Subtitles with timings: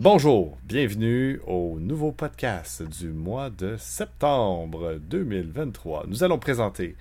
[0.00, 6.04] Bonjour, bienvenue au nouveau podcast du mois de septembre 2023.
[6.06, 6.94] Nous allons présenter,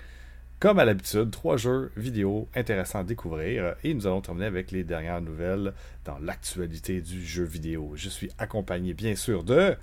[0.59, 4.83] comme à l'habitude, trois jeux vidéo intéressants à découvrir et nous allons terminer avec les
[4.83, 5.74] dernières nouvelles
[6.06, 7.92] dans l'actualité du jeu vidéo.
[7.94, 9.75] Je suis accompagné bien sûr de...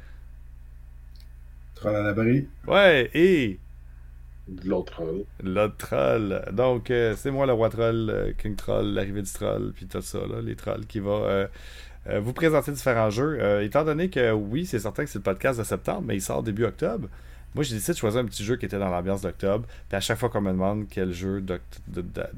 [1.76, 2.48] Troll à l'abri.
[2.66, 3.60] Ouais, et...
[4.48, 5.24] De l'autre troll.
[5.40, 6.44] L'autre troll.
[6.52, 10.02] Donc, euh, c'est moi le roi troll, euh, King Troll, l'arrivée du troll, puis tout
[10.02, 11.12] ça, là, les trolls qui va...
[11.12, 11.46] euh,
[12.08, 13.38] euh, vous présenter différents jeux.
[13.40, 16.20] Euh, étant donné que oui, c'est certain que c'est le podcast de septembre, mais il
[16.20, 17.08] sort début octobre.
[17.54, 19.64] Moi, j'ai décidé de choisir un petit jeu qui était dans l'ambiance d'octobre.
[19.88, 22.30] Puis à chaque fois qu'on me demande quel jeu d'horreur.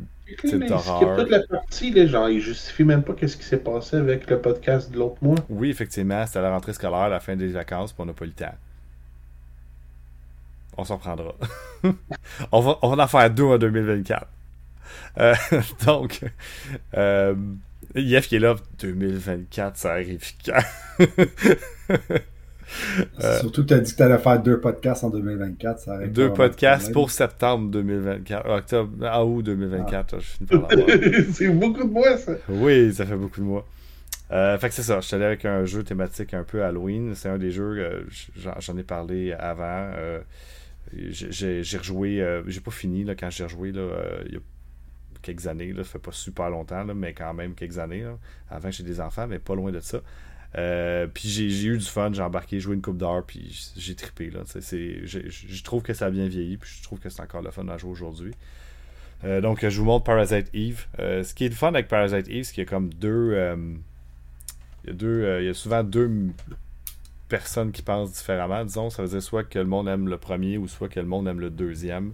[1.17, 4.41] toute la partie, là, genre, il justifie même pas qu'est-ce qui s'est passé avec le
[4.41, 5.39] podcast de l'autre mois.
[5.49, 8.29] Oui, effectivement, c'était la rentrée scolaire, la fin des vacances, puis on n'a pas eu
[8.29, 8.55] le temps.
[10.77, 11.35] On s'en prendra.
[12.53, 14.27] on, va, on va en faire deux en 2024.
[15.19, 15.35] Euh,
[15.87, 16.21] donc,
[16.95, 17.35] euh,
[17.95, 20.61] Yef qui est là, 2024, ça arrive quand?
[23.23, 25.79] Euh, Surtout que tu as dit que tu allais faire deux podcasts en 2024.
[25.79, 28.49] Ça arrête Deux podcasts pour septembre 2024.
[28.51, 30.89] Octobre, ah, août 2024, je finis par l'avoir.
[31.33, 32.33] c'est beaucoup de mois, ça.
[32.49, 33.67] Oui, ça fait beaucoup de mois.
[34.33, 37.15] Euh, fait que c'est ça, je suis allé avec un jeu thématique un peu Halloween.
[37.15, 38.01] C'est un des jeux, euh,
[38.59, 39.91] j'en ai parlé avant.
[39.97, 40.19] euh,
[40.93, 44.41] j'ai- rejoué, euh, j'ai pas fini là, quand j'ai rejoué là, euh, il y a
[45.27, 48.03] quelques années, là, ça fait pas super longtemps, là, mais quand même quelques années.
[48.03, 48.17] là,
[48.49, 50.01] avant j'ai des enfants, mais pas loin de ça.
[50.57, 54.31] Euh, puis j'ai eu du fun, j'ai embarqué, joué une coupe d'heure, puis j'ai trippé.
[54.31, 57.67] Je trouve que ça a bien vieilli, puis je trouve que c'est encore le fun
[57.69, 58.33] à jouer aujourd'hui.
[59.25, 60.87] Euh, donc, je vous montre Parasite Eve.
[60.99, 63.33] Euh, ce qui est le fun avec Parasite Eve, c'est qu'il y a comme deux.
[64.85, 66.11] il, y a deux il y a souvent deux
[67.29, 68.65] personnes qui pensent différemment.
[68.65, 71.07] Disons, ça veut dire soit que le monde aime le premier ou soit que le
[71.07, 72.13] monde aime le deuxième.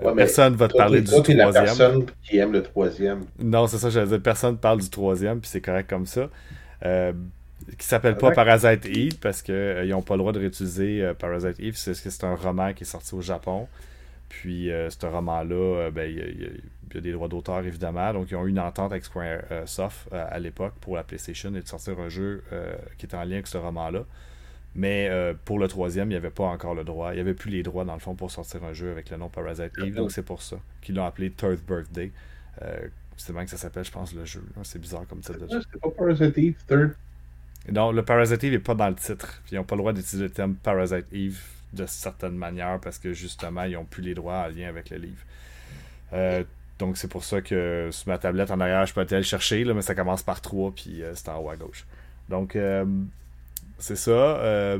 [0.00, 1.76] Euh, Ouais, personne va te parler du t'es la troisième.
[1.76, 3.26] personne qui aime le troisième.
[3.38, 4.22] Non, c'est ça, j'allais dire.
[4.22, 6.28] Personne parle du troisième, puis c'est correct comme ça.
[6.84, 7.12] Euh,
[7.78, 8.32] qui s'appelle pas.
[8.32, 11.76] Parasite Eve parce qu'ils n'ont pas le droit de réutiliser euh, Parasite Eve.
[11.76, 13.68] C'est c'est un roman qui est sorti au Japon.
[14.28, 18.12] Puis euh, ce roman-là, euh, ben, il y, a- y y des droits d'auteur évidemment.
[18.14, 21.04] Donc ils ont eu une entente avec Square euh, Soft euh, à l'époque pour la
[21.04, 24.04] PlayStation et de sortir un jeu euh, qui était en lien avec ce roman-là.
[24.78, 27.10] Mais euh, pour le troisième, il n'y avait pas encore le droit.
[27.10, 29.16] Il n'y avait plus les droits dans le fond pour sortir un jeu avec le
[29.16, 29.96] nom Parasite Eve.
[29.96, 32.12] Donc c'est pour ça qu'ils l'ont appelé Third Birthday.
[32.62, 34.44] Euh, c'est même que ça s'appelle, je pense, le jeu.
[34.62, 35.62] C'est bizarre comme titre de jeu.
[35.72, 36.94] C'est pas Parasite Eve, Third.
[37.72, 39.42] Non, le Parasite Eve n'est pas dans le titre.
[39.50, 41.40] Ils n'ont pas le droit d'utiliser le terme Parasite Eve
[41.72, 44.98] de certaines manières parce que justement, ils n'ont plus les droits en lien avec le
[44.98, 45.24] livre.
[46.12, 46.44] Euh,
[46.78, 49.64] donc c'est pour ça que sur ma tablette en arrière, je peux aller le chercher,
[49.64, 51.84] là, mais ça commence par 3 puis euh, c'est en haut à gauche.
[52.28, 52.84] Donc euh,
[53.78, 54.10] c'est ça.
[54.10, 54.78] euh,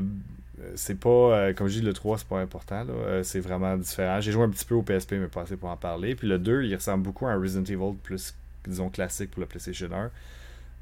[0.75, 2.85] c'est pas, euh, comme je dis, le 3, c'est pas important.
[2.89, 4.19] Euh, c'est vraiment différent.
[4.21, 6.15] J'ai joué un petit peu au PSP, mais pas assez pour en parler.
[6.15, 9.47] Puis le 2, il ressemble beaucoup à un Resident Evil plus, disons, classique pour le
[9.47, 10.11] PlayStation 1.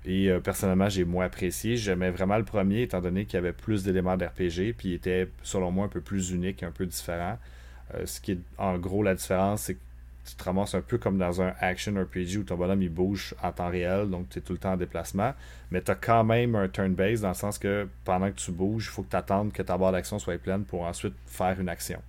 [0.06, 1.76] Et personnellement, j'ai moins apprécié.
[1.76, 5.28] J'aimais vraiment le premier, étant donné qu'il y avait plus d'éléments d'RPG, puis il était,
[5.44, 7.38] selon moi, un peu plus unique, un peu différent.
[8.06, 9.80] Ce qui est, en gros, la différence, c'est que
[10.28, 13.34] tu te ramasses un peu comme dans un action RPG où ton bonhomme il bouge
[13.42, 15.34] en temps réel, donc tu es tout le temps en déplacement.
[15.72, 18.86] Mais tu as quand même un turn-based dans le sens que pendant que tu bouges,
[18.86, 21.70] il faut que tu attendes que ta barre d'action soit pleine pour ensuite faire une
[21.70, 22.02] action.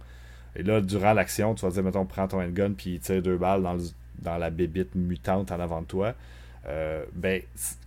[0.56, 3.62] Et là, durant l'action, tu vas dire, mettons, prends ton handgun puis tire deux balles
[3.62, 6.14] dans, la bébite mutante en avant de toi.
[6.66, 7.40] Euh, ben,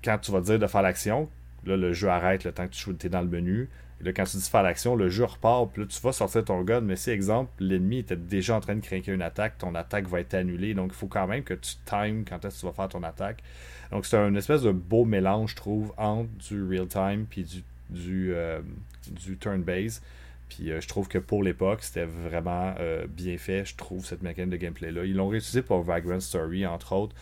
[0.03, 1.29] quand tu vas dire de faire l'action,
[1.65, 3.69] là, le jeu arrête le temps que tu es dans le menu.
[4.03, 6.81] Quand tu dis faire l'action, le jeu repart, puis là, tu vas sortir ton gun.
[6.81, 10.19] Mais si, exemple, l'ennemi était déjà en train de craquer une attaque, ton attaque va
[10.19, 10.73] être annulée.
[10.73, 13.43] Donc, il faut quand même que tu times quand est-ce tu vas faire ton attaque.
[13.91, 18.33] Donc, c'est un espèce de beau mélange, je trouve, entre du real-time puis du, du,
[18.33, 18.61] euh,
[19.07, 20.01] du turn-based.
[20.49, 24.21] Puis euh, je trouve que pour l'époque, c'était vraiment euh, bien fait, je trouve, cette
[24.21, 25.05] mécanique de gameplay-là.
[25.05, 27.15] Ils l'ont réutilisé pour Vagrant Story, entre autres,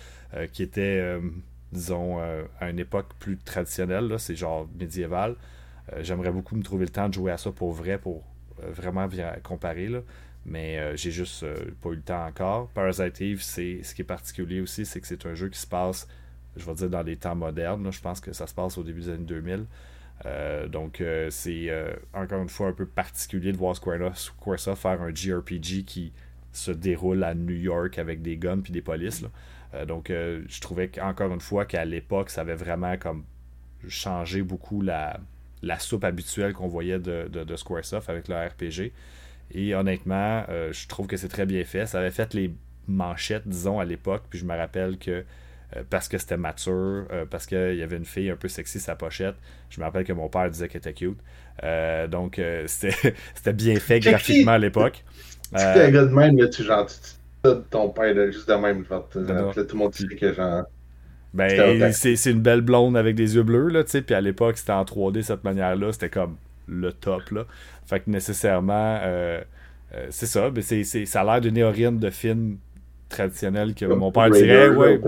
[0.53, 1.19] qui était,
[1.73, 2.19] disons,
[2.59, 5.35] à une époque plus traditionnelle, c'est genre médiéval.
[5.94, 8.23] Euh, J'aimerais beaucoup me trouver le temps de jouer à ça pour vrai, pour
[8.63, 9.07] euh, vraiment
[9.44, 10.00] comparer, là.
[10.45, 11.45] mais euh, j'ai juste
[11.81, 12.67] pas eu le temps encore.
[12.69, 15.67] Parasite Eve, c'est ce qui est particulier aussi, c'est que c'est un jeu qui se
[15.67, 16.07] passe,
[16.55, 17.91] je vais dire, dans les temps modernes.
[17.91, 19.66] Je pense que ça se passe au début des années 2000.
[20.25, 21.69] Euh, donc, c'est
[22.14, 26.11] encore une fois un peu particulier de voir Square- Squaresoft faire un JRPG qui
[26.52, 29.23] se déroule à New York avec des guns puis des polices.
[29.87, 33.23] donc, je trouvais qu'encore une fois qu'à l'époque, ça avait vraiment comme
[33.87, 35.22] changé beaucoup la,
[35.61, 38.91] la soupe habituelle qu'on voyait de, de, de Squaresoft avec leur RPG.
[39.52, 41.85] Et honnêtement, euh, je trouve que c'est très bien fait.
[41.85, 42.53] Ça avait fait les
[42.88, 44.23] manchettes, disons, à l'époque.
[44.29, 45.26] Puis je me rappelle que
[45.76, 48.79] euh, parce que c'était mature, euh, parce qu'il y avait une fille un peu sexy
[48.79, 49.35] sa pochette.
[49.70, 51.20] Je me rappelle que mon père disait qu'elle était cute.
[52.09, 55.03] Donc, c'était bien fait graphiquement à l'époque.
[55.55, 56.96] Euh, gars de même, là, tu genre, tu
[57.44, 60.32] tu- ton père, là, juste de même, genre, tu- là, tout le monde sait que
[60.34, 60.66] genre.
[61.34, 64.02] Ben, c'est une belle blonde avec des yeux bleus, là, tu sais.
[64.02, 65.91] Puis à l'époque, c'était en 3D cette manière-là.
[65.91, 66.35] C'était comme
[66.67, 67.46] le top, là.
[67.85, 69.41] Fait que nécessairement, euh,
[69.96, 70.49] euh, c'est ça.
[70.53, 72.58] Mais c'est, ça a l'air d'une héroïne de film
[73.09, 74.70] traditionnel que mon père dirait.
[74.70, 74.99] Ouais,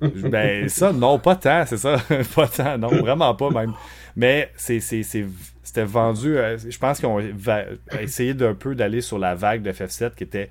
[0.00, 1.96] ben, ça, non, pas tant, c'est ça.
[2.34, 3.72] pas tant, non, vraiment pas même.
[4.16, 6.36] Mais c'est, c'était vendu.
[6.36, 7.20] Euh, je pense qu'ils ont
[8.00, 10.48] essayé d'un peu d'aller sur la vague de FF7 qui était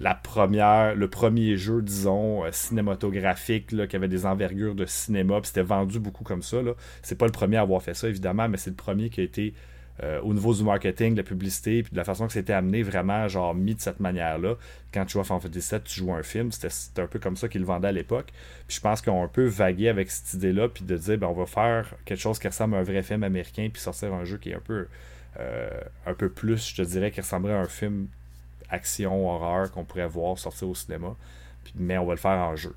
[0.00, 5.48] la première, le premier jeu, disons, euh, cinématographique, qui avait des envergures de cinéma, puis
[5.48, 6.56] c'était vendu beaucoup comme ça.
[7.02, 9.24] C'est pas le premier à avoir fait ça, évidemment, mais c'est le premier qui a
[9.24, 9.52] été,
[10.02, 12.82] euh, au niveau du marketing, de la publicité, puis de la façon que c'était amené,
[12.82, 14.54] vraiment, genre, mis de cette manière-là.
[14.94, 17.36] Quand tu joues à Final Fantasy 7, tu joues un film, c'était un peu comme
[17.36, 18.32] ça qu'ils le vendaient à l'époque.
[18.66, 21.44] Puis je pense un peu vagué avec cette idée-là, puis de dire, ben, on va
[21.44, 24.50] faire quelque chose qui ressemble à un vrai film américain, puis sortir un jeu qui
[24.50, 24.86] est un peu...
[25.38, 28.08] Euh, un peu plus, je te dirais, qui ressemblerait à un film
[28.70, 31.14] action, horreur qu'on pourrait voir sortir au cinéma.
[31.74, 32.74] mais on va le faire en jeu.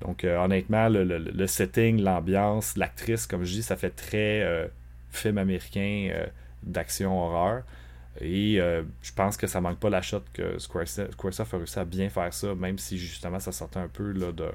[0.00, 4.66] Donc, euh, honnêtement, le, setting, l'ambiance, l'actrice, comme je dis, ça fait très euh,
[5.10, 6.26] film américain euh,
[6.62, 7.62] d'action horreur.
[8.20, 8.60] Et
[9.02, 12.32] je pense que ça manque pas la shot que Squaresoft a réussi à bien faire
[12.32, 14.46] ça, même si justement ça sortait un peu là, de,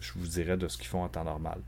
[0.00, 1.58] je vous dirais, de ce qu'ils font en temps normal.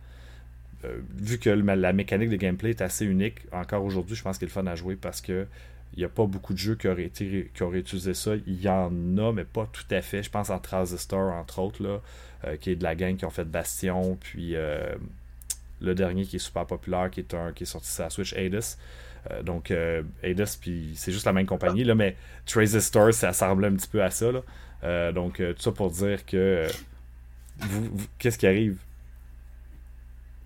[1.19, 4.51] vu que la mécanique de gameplay est assez unique, encore aujourd'hui, je pense qu'il est
[4.51, 5.47] fun à jouer parce que
[5.95, 8.33] il n'y a pas beaucoup de jeux qui auraient, été, qui auraient utilisé ça.
[8.47, 10.23] Il y en a, mais pas tout à fait.
[10.23, 12.01] Je pense en Transistor, entre autres, là,
[12.45, 14.95] euh, qui est de la gang qui ont fait Bastion, puis euh,
[15.81, 18.33] le dernier qui est super populaire, qui est un qui est sorti sur la Switch,
[18.35, 18.77] Adis.
[19.31, 19.73] Euh, donc,
[20.23, 24.03] Adis, puis c'est juste la même compagnie, là, mais Transistor, ça ressemblait un petit peu
[24.03, 24.31] à ça.
[24.31, 25.13] Là.
[25.13, 26.67] donc, tout ça pour dire que.
[28.19, 28.79] Qu'est-ce qui arrive?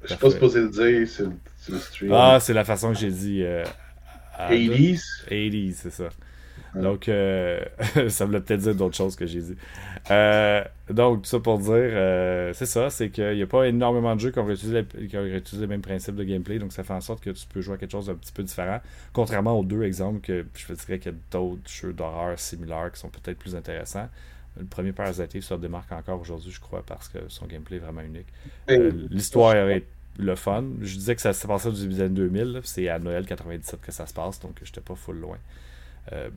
[0.04, 2.12] Je suis pas supposé le dire, c'est le stream.
[2.12, 3.44] Ah, c'est la façon que j'ai dit.
[4.38, 6.08] 80s 80s, c'est ça.
[6.74, 7.62] Donc, euh,
[8.08, 9.56] ça voulait peut-être dire d'autres choses que j'ai dit.
[10.10, 14.14] Euh, donc, tout ça pour dire, euh, c'est ça, c'est qu'il n'y a pas énormément
[14.14, 16.82] de jeux qui ont, utilisé, qui ont utilisé le même principe de gameplay, donc ça
[16.82, 18.80] fait en sorte que tu peux jouer à quelque chose d'un petit peu différent,
[19.12, 23.00] contrairement aux deux exemples que je dirais qu'il y a d'autres jeux d'horreur similaires qui
[23.00, 24.08] sont peut-être plus intéressants.
[24.58, 28.02] Le premier Parasite se démarque encore aujourd'hui, je crois, parce que son gameplay est vraiment
[28.02, 28.26] unique.
[29.10, 29.84] L'histoire est
[30.18, 30.64] le fun.
[30.80, 32.60] Je disais que ça s'est passé du début 2000.
[32.64, 35.38] C'est à Noël 97 que ça se passe, donc j'étais pas full loin.
[36.12, 36.30] Euh,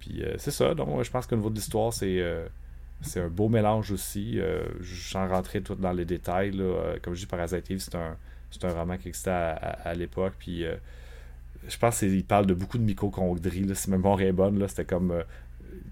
[0.00, 0.74] puis euh, c'est ça.
[0.74, 2.46] Donc je pense qu'au niveau de l'histoire, c'est euh,
[3.02, 4.40] c'est un beau mélange aussi.
[4.80, 6.52] J'en rentrais tout dans les détails.
[7.02, 8.16] Comme je dis, Parasite Eve, c'est un,
[8.62, 10.32] un roman qui existait à, l'époque.
[10.38, 10.64] Puis
[11.68, 13.68] je pense qu'il parle de beaucoup de microchondries.
[13.74, 15.22] Si ma mémoire est bonne, c'était comme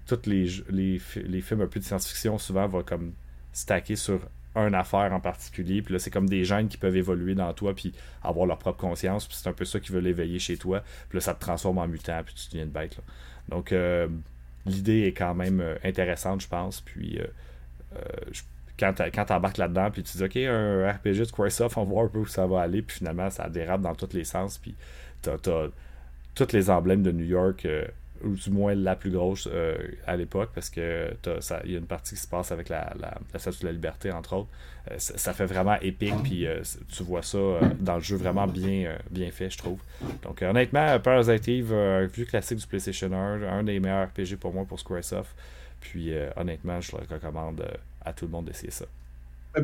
[0.07, 3.13] tous les, les, les, films un peu de science-fiction souvent vont comme
[3.53, 4.19] stacker sur
[4.55, 5.81] une affaire en particulier.
[5.81, 7.93] Puis là, c'est comme des gènes qui peuvent évoluer dans toi, puis
[8.23, 9.27] avoir leur propre conscience.
[9.27, 10.81] Puis c'est un peu ça qui veut l'éveiller chez toi.
[11.09, 12.99] Puis là, ça te transforme en mutant, puis tu deviens une bête.
[13.49, 14.07] Donc, euh,
[14.65, 16.81] l'idée est quand même euh, intéressante, je pense.
[16.81, 18.01] Puis, euh,
[18.77, 22.05] quand tu embarques là-dedans, puis tu dis, OK, un RPG de Squaresoft, on va voir
[22.05, 22.81] un peu où ça va aller.
[22.81, 24.57] Puis finalement, ça dérape dans tous les sens.
[24.57, 24.75] Puis,
[25.21, 25.69] tu as,
[26.35, 27.65] tous les emblèmes de New York
[28.23, 29.75] ou du moins la plus grosse euh,
[30.07, 31.11] à l'époque, parce que
[31.65, 34.11] il y a une partie qui se passe avec la, la, statue de la liberté,
[34.11, 34.49] entre autres.
[34.91, 37.37] Euh, ça, fait vraiment épique, puis euh, tu vois ça
[37.79, 39.79] dans le jeu vraiment bien, bien fait, je trouve.
[40.23, 44.53] Donc honnêtement, Parasite Eve, un vieux classique du PlayStation 1, un des meilleurs RPG pour
[44.53, 45.35] moi pour Squaresoft.
[45.81, 47.63] Puis honnêtement, je le recommande
[48.03, 48.85] à tout le monde d'essayer ça.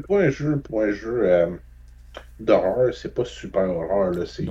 [0.08, 1.60] Pour un jeu, pour un jeu
[2.40, 4.14] d'horreur, c'est pas super horreur.
[4.26, 4.46] C'est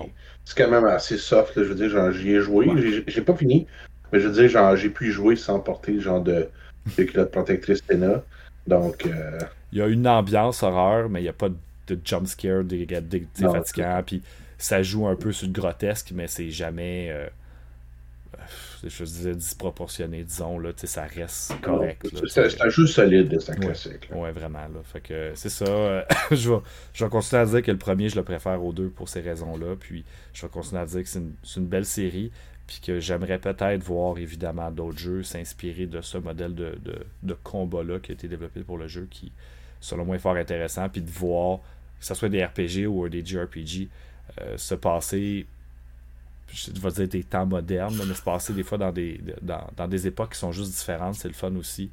[0.57, 1.53] quand même assez soft.
[1.57, 3.03] Je veux dire, j'y ai joué.
[3.07, 3.67] J'ai pas fini.
[4.13, 6.49] Mais je veux dire, genre, j'ai pu y jouer sans porter genre de,
[6.97, 8.23] de culotte protectrice Tena.
[8.67, 9.07] Donc.
[9.07, 9.39] Euh,
[9.73, 13.27] il y a une ambiance horreur, mais il n'y a pas de jumpscare des, des,
[13.39, 14.03] fatigants.
[14.05, 14.23] Puis
[14.59, 17.09] ça joue un peu sur le grotesque, mais c'est jamais.
[17.11, 17.29] Euh,
[18.83, 22.07] je disais disproportionné, disons, là, ça reste correct.
[22.29, 24.09] C'est un jeu solide, c'est un classique.
[24.13, 24.61] Ouais, vraiment.
[24.61, 24.81] Là.
[24.85, 26.07] Fait que c'est ça.
[26.31, 26.61] je, vais,
[26.95, 29.21] je vais continuer à dire que le premier, je le préfère aux deux pour ces
[29.21, 29.77] raisons-là.
[29.79, 32.33] Puis je vais continuer à dire que c'est une, une, belle série
[32.71, 36.79] puis que j'aimerais peut-être voir évidemment d'autres jeux s'inspirer de ce modèle de,
[37.25, 39.33] de, combat-là qui a été développé pour le jeu, qui
[39.81, 41.59] selon moi est fort intéressant, puis de voir,
[41.99, 43.89] que ce soit des RPG ou des JRPG,
[44.41, 45.47] euh, se passer,
[46.47, 50.07] je vais dire des temps modernes, mais se passer des fois dans des, dans, des
[50.07, 51.91] époques qui sont juste différentes, c'est le fun aussi.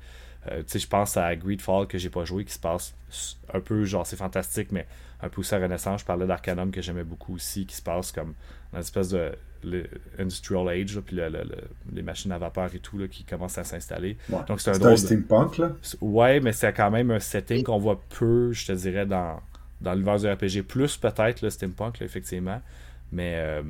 [0.52, 2.96] Euh, tu sais, je pense à Greedfall que j'ai pas joué, qui se passe
[3.52, 4.86] un peu, genre c'est fantastique, mais
[5.24, 6.02] un peu aussi à Renaissance.
[6.02, 8.36] Je parlais d'Arcanum que j'aimais beaucoup aussi, qui se passe comme
[8.72, 9.32] dans une espèce de
[10.20, 11.20] Industrial Age, puis
[11.94, 14.18] les machines à vapeur et tout là, qui commencent à s'installer.
[14.48, 15.72] Donc c'est un, drôle steampunk là.
[16.02, 19.40] Ouais, mais c'est quand même un setting qu'on voit peu, je te dirais, dans,
[19.82, 20.64] dans l'univers du RPG.
[20.64, 22.62] Plus peut-être le steampunk, effectivement.
[23.12, 23.62] Mais euh,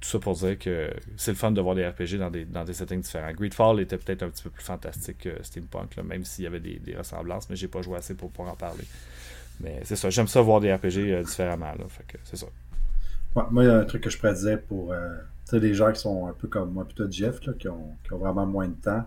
[0.00, 2.64] tout ça pour dire que c'est le fun de voir des RPG dans des, dans
[2.64, 3.32] des settings différents.
[3.32, 6.78] Greedfall était peut-être un petit peu plus fantastique que Steampunk, même s'il y avait des,
[6.78, 8.84] des, ressemblances, mais j'ai pas joué assez pour pouvoir en parler.
[9.60, 11.72] Mais c'est ça, j'aime ça voir des RPG différemment.
[11.72, 12.46] Là, fait que c'est ça.
[13.34, 14.94] Moi, il y a un truc que je dire pour
[15.52, 18.18] les gens qui sont un peu comme moi, plutôt Jeff, là, qui, ont, qui, ont,
[18.18, 19.04] vraiment moins de temps.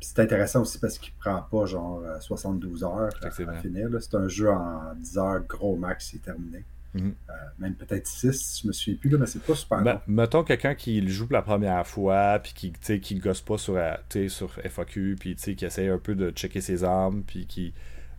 [0.00, 3.88] c'est intéressant aussi parce qu'il prend pas genre 72 heures à, finir.
[4.00, 6.64] C'est un jeu en 10 heures, gros max, c'est terminé.
[6.94, 7.14] Mhm.
[7.28, 10.42] Euh, même peut-être 6, je me souviens plus, là, mais c'est pas super ben, Mettons
[10.42, 14.28] quelqu'un qui le joue pour la première fois, puis qui, qui gosse pas sur, euh,
[14.28, 17.74] sur FAQ, puis qui essaye un peu de checker ses armes, puis qui.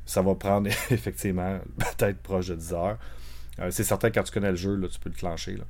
[0.06, 2.98] Ça va prendre effectivement peut-être proche de 10 heures.
[3.60, 5.58] Euh, c'est certain quand tu connais le jeu, là, tu peux le clencher.
[5.58, 5.66] Là,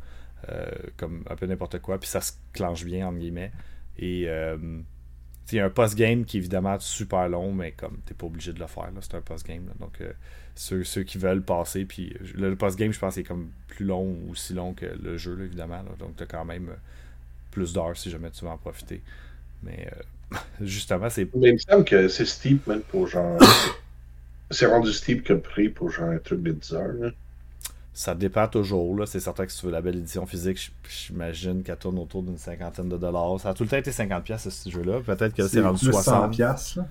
[0.97, 3.51] comme un peu n'importe quoi, puis ça se clenche bien, entre guillemets.
[3.97, 8.27] Et il y a un post-game qui est évidemment super long, mais comme t'es pas
[8.27, 9.65] obligé de le faire, c'est un post-game.
[9.79, 9.99] Donc
[10.59, 11.85] ceux, qui veulent passer.
[11.85, 15.37] Puis le, post-game, je pense, est comme plus long ou aussi long que le jeu,
[15.41, 15.83] évidemment.
[15.97, 16.75] Donc, tu as quand même euh,
[17.51, 19.01] plus d'heures si jamais tu veux en profiter.
[19.63, 19.87] Mais
[20.33, 21.33] euh, justement, c'est.
[21.35, 23.39] Mais il me semble que c'est steep, même, pour genre.
[24.51, 27.11] c'est rendu steep que prix pour genre un truc de 10 heures.
[27.99, 28.97] Ça dépend toujours.
[28.97, 29.05] Là.
[29.05, 32.37] C'est certain que si tu veux la belle édition physique, j'imagine qu'elle tourne autour d'une
[32.37, 33.41] cinquantaine de dollars.
[33.41, 35.01] Ça a tout le temps été 50$ ce jeu-là.
[35.01, 36.31] Peut-être que c'est rendu 60$.
[36.37, 36.85] 100$,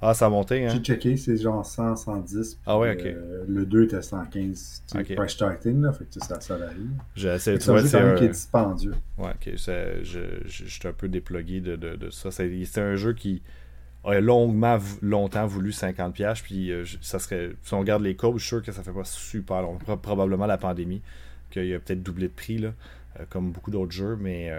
[0.00, 0.68] ah, ça a monté, hein?
[0.72, 2.60] J'ai checké, c'est genre 100, 110.
[2.64, 3.06] Ah ouais, ok.
[3.06, 4.82] Euh, le 2 était 115.
[4.94, 5.16] Okay.
[5.16, 6.90] Price starting, là, fait que ça, ça varie.
[7.16, 8.94] J'essaie de C'est un jeu qui est dispendieux.
[9.18, 9.54] Ouais, ok.
[9.56, 12.30] Je, je, suis un peu déplogué de, de, de ça.
[12.30, 13.42] C'est un jeu qui
[14.04, 17.50] a longuement, longtemps voulu 50$, puis euh, ça serait.
[17.62, 19.78] Si on regarde les courbes, je suis sûr que ça fait pas super long.
[20.02, 21.02] Probablement la pandémie,
[21.50, 22.72] qu'il a peut-être doublé de prix, là,
[23.20, 24.50] euh, comme beaucoup d'autres jeux, mais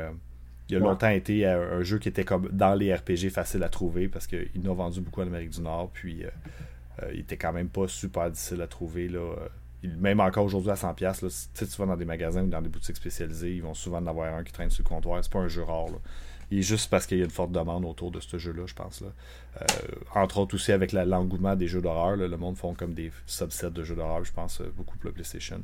[0.69, 3.69] il a longtemps été euh, un, jeu qui était comme dans les RPG facile à
[3.69, 5.91] trouver parce qu'il a vendu beaucoup en Amérique du Nord.
[5.93, 6.29] Puis euh,
[7.01, 9.07] euh, il était quand même pas super difficile à trouver.
[9.07, 9.35] Là.
[9.83, 12.69] même encore aujourd'hui à 100$, là, si tu vas dans des magasins ou dans des
[12.69, 15.23] boutiques spécialisées, ils vont souvent en avoir un qui traîne sur le comptoir.
[15.23, 15.87] C'est pas un jeu rare.
[15.89, 15.95] Il
[16.59, 19.01] est juste parce qu'il y a une forte demande autour de ce jeu-là, je pense.
[19.01, 19.07] Là.
[20.15, 22.17] entre autres aussi avec l'engouement des jeux d'horreur.
[22.17, 25.61] Le monde font comme des subsets de jeux d'horreur, je pense, beaucoup pour le PlayStation.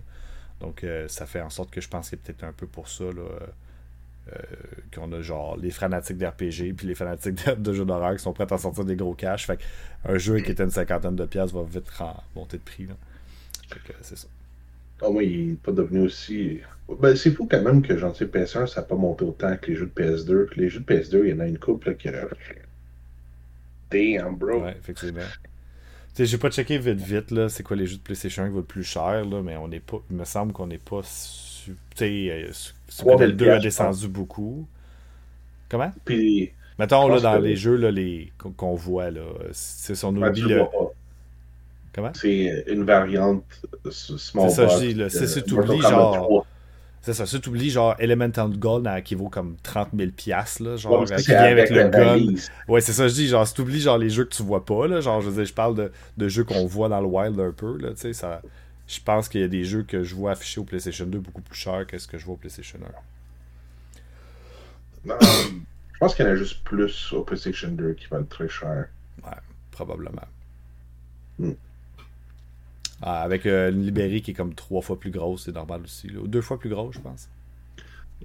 [0.59, 2.89] Donc ça fait en sorte que je pense qu'il y a peut-être un peu pour
[2.89, 3.05] ça.
[3.05, 3.23] Là,
[4.29, 4.37] euh,
[4.93, 8.51] qu'on a genre les fanatiques d'RPG puis les fanatiques de, jeux d'horreur qui sont prêts
[8.51, 9.47] à sortir des gros cash.
[9.47, 9.59] Fait
[10.05, 11.89] un jeu qui était une cinquantaine de pièces va vite
[12.35, 12.87] monter de prix.
[14.01, 14.27] c'est ça.
[15.01, 16.59] Ah, moi, il n'est pas devenu aussi.
[16.99, 19.67] Ben, c'est fou quand même que j'en sais PS1, ça n'a pas monté autant que
[19.67, 20.47] les jeux de PS2.
[20.47, 22.27] Que les jeux de PS2, il y en a une couple qui a.
[23.91, 24.63] Damn, bro.
[24.63, 25.21] Ouais, effectivement.
[25.21, 28.51] Tu sais, j'ai pas checké vite vite là, c'est quoi les jeux de PlayStation qui
[28.51, 30.01] valent plus cher, là, mais on est pas.
[30.09, 31.01] Il me semble qu'on n'est pas
[31.95, 32.49] tu sais,
[33.05, 34.67] le 2 a descendu beaucoup.
[35.69, 35.91] Comment?
[36.05, 36.51] Puis.
[36.77, 38.31] Mettons, là, dans les jeux là, les...
[38.37, 40.63] qu'on voit, là, c'est son oublie le.
[41.99, 42.13] Comment?
[42.13, 43.43] C'est une variante
[43.89, 45.09] small C'est ça, je dis, là.
[45.09, 46.45] C'est si tu oublies, genre.
[47.01, 50.11] C'est ça, si tu oublies, genre, Elemental Gold qui vaut comme 30 000
[50.59, 52.35] là, genre, qui vient avec, le gun.
[52.67, 54.65] Ouais, c'est ça, je dis, genre, si tu oublies, genre, les jeux que tu vois
[54.65, 57.07] pas, là, genre, je veux dire, je parle de, de jeux qu'on voit dans le
[57.07, 58.41] wild un peu, là, tu sais, ça
[58.89, 61.41] je pense qu'il y a des jeux que je vois affichés au PlayStation 2 beaucoup
[61.41, 62.79] plus cher que ce que je vois au PlayStation
[65.05, 65.17] 1.
[65.21, 68.87] je pense qu'il y en a juste plus au PlayStation 2 qui valent très cher.
[69.23, 69.37] Ouais,
[69.69, 70.27] probablement.
[71.37, 71.51] Hmm.
[73.01, 76.09] Ah, avec euh, une librairie qui est comme trois fois plus grosse, c'est normal aussi.
[76.25, 77.29] Deux fois plus grosse, je pense.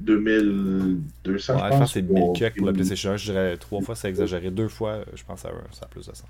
[0.01, 1.81] 2200, ouais, je pense.
[1.81, 3.17] que c'est 1000 pour la PlayStation 1.
[3.17, 4.51] Je dirais trois fois, c'est exagéré.
[4.51, 6.25] Deux fois, je pense que ça a plus de sens.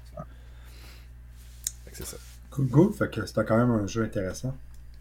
[1.93, 2.17] C'est ça.
[2.51, 4.55] Cool, Fait que c'était quand même un jeu intéressant.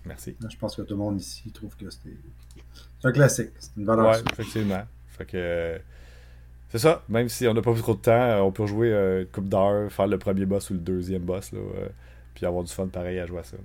[0.05, 0.35] Merci.
[0.49, 2.15] je pense que tout le monde ici trouve que c'était.
[2.99, 3.51] C'est un classique.
[3.59, 4.11] C'est une valeur.
[4.11, 4.83] Ouais, effectivement.
[5.07, 5.79] Fait que.
[6.69, 7.03] C'est ça.
[7.09, 10.07] Même si on n'a pas trop de temps, on peut jouer euh, coupe d'heure, faire
[10.07, 11.87] le premier boss ou le deuxième boss, là, euh,
[12.33, 13.57] puis avoir du fun pareil à jouer à ça.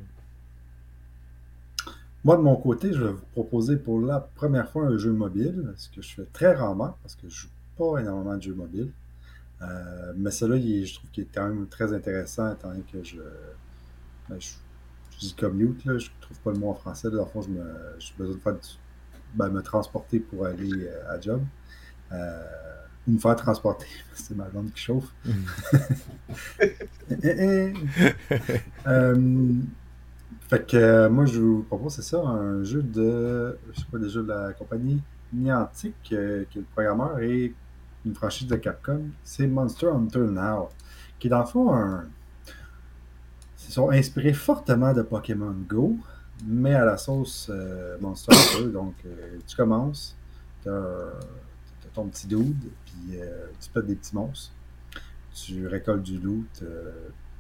[2.25, 5.73] Moi, de mon côté, je vais vous proposer pour la première fois un jeu mobile,
[5.77, 8.91] ce que je fais très rarement, parce que je joue pas énormément de jeux mobiles.
[9.63, 13.19] Euh, mais celui-là, je trouve qu'il est quand même très intéressant, étant donné que je,
[14.29, 14.49] ben, je,
[15.21, 17.11] dis commute, là, je trouve pas le mot en français.
[17.11, 18.59] Dans le fond, j'ai besoin de
[19.35, 21.41] ben, me transporter pour aller euh, à job.
[22.13, 22.45] Euh,
[23.07, 25.15] ou me faire transporter, c'est ma blonde qui chauffe.
[27.11, 27.73] Eh, eh.
[28.87, 29.53] euh,
[30.49, 34.21] fait que moi, je vous propose, c'est ça, un jeu de, je sais pas, déjà
[34.21, 35.01] de la compagnie
[35.33, 37.55] Niantic, qui est le programmeur, et
[38.05, 39.05] une franchise de Capcom.
[39.25, 40.69] C'est Monster Hunter Now,
[41.19, 42.05] qui est dans le fond un
[43.69, 45.95] ils sont inspirés fortement de Pokémon Go,
[46.47, 48.73] mais à la sauce euh, Monster Hunter.
[48.73, 50.17] Donc, euh, tu commences,
[50.63, 51.13] tu as,
[51.93, 54.53] ton petit dude, puis euh, tu pètes des petits monstres.
[55.33, 56.65] Tu récoltes du loot,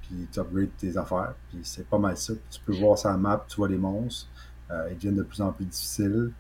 [0.02, 1.35] puis tu upgrades tes affaires.
[1.49, 2.33] Puis c'est pas mal ça.
[2.50, 4.28] tu peux voir sa map, tu vois les monstres.
[4.71, 6.31] ils deviennent de plus en plus difficiles.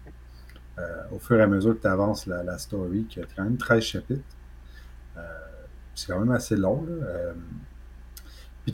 [1.10, 3.82] au fur et à mesure que tu avances la, story, qui a quand même 13
[3.82, 4.22] chapitres,
[5.96, 6.86] c'est quand même assez long.
[6.88, 7.32] Là
[8.64, 8.72] Puis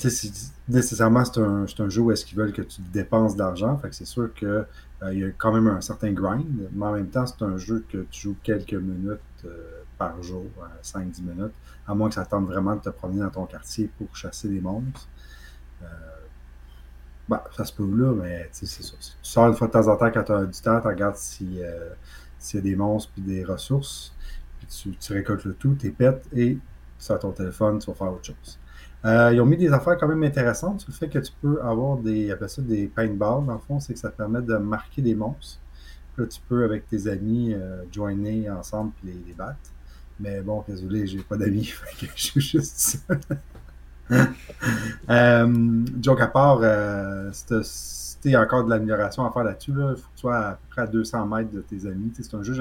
[0.69, 3.79] nécessairement, c'est un, un, jeu où est-ce qu'ils veulent que tu dépenses d'argent.
[3.79, 4.67] Fait que c'est sûr qu'il
[5.03, 6.69] euh, y a quand même un certain grind.
[6.73, 10.47] Mais en même temps, c'est un jeu que tu joues quelques minutes euh, par jour,
[10.83, 11.55] 5-10 minutes.
[11.87, 14.61] À moins que ça tente vraiment de te promener dans ton quartier pour chasser des
[14.61, 15.09] monstres.
[17.27, 18.83] Bah, ça se peut là, mais c'est ça.
[19.01, 21.17] Tu sors une fois de temps en temps quand tu as du temps, tu regardes
[21.17, 24.15] s'il y a des monstres puis des ressources.
[24.59, 26.59] Puis tu, récoltes le tout, tu pètes et
[26.99, 28.59] tu ton téléphone, tu vas faire autre chose.
[29.04, 31.61] Euh, ils ont mis des affaires quand même intéressantes sur le fait que tu peux
[31.62, 35.02] avoir des, ça des paintballs, dans le fond, c'est que ça te permet de marquer
[35.02, 35.61] des monstres.
[36.16, 39.58] Là, tu peux, avec tes amis, euh, joiner ensemble et les, les, battre.
[40.20, 41.75] Mais bon, désolé, j'ai pas d'amis,
[42.14, 43.14] je suis juste ça.
[45.11, 50.08] euh, joke à part, euh, si a encore de l'amélioration à faire là-dessus, il faut
[50.08, 52.11] que tu sois à peu près à 200 mètres de tes amis.
[52.18, 52.54] C'est un jeu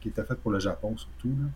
[0.00, 1.28] qui était fait pour le Japon surtout.
[1.28, 1.48] Là.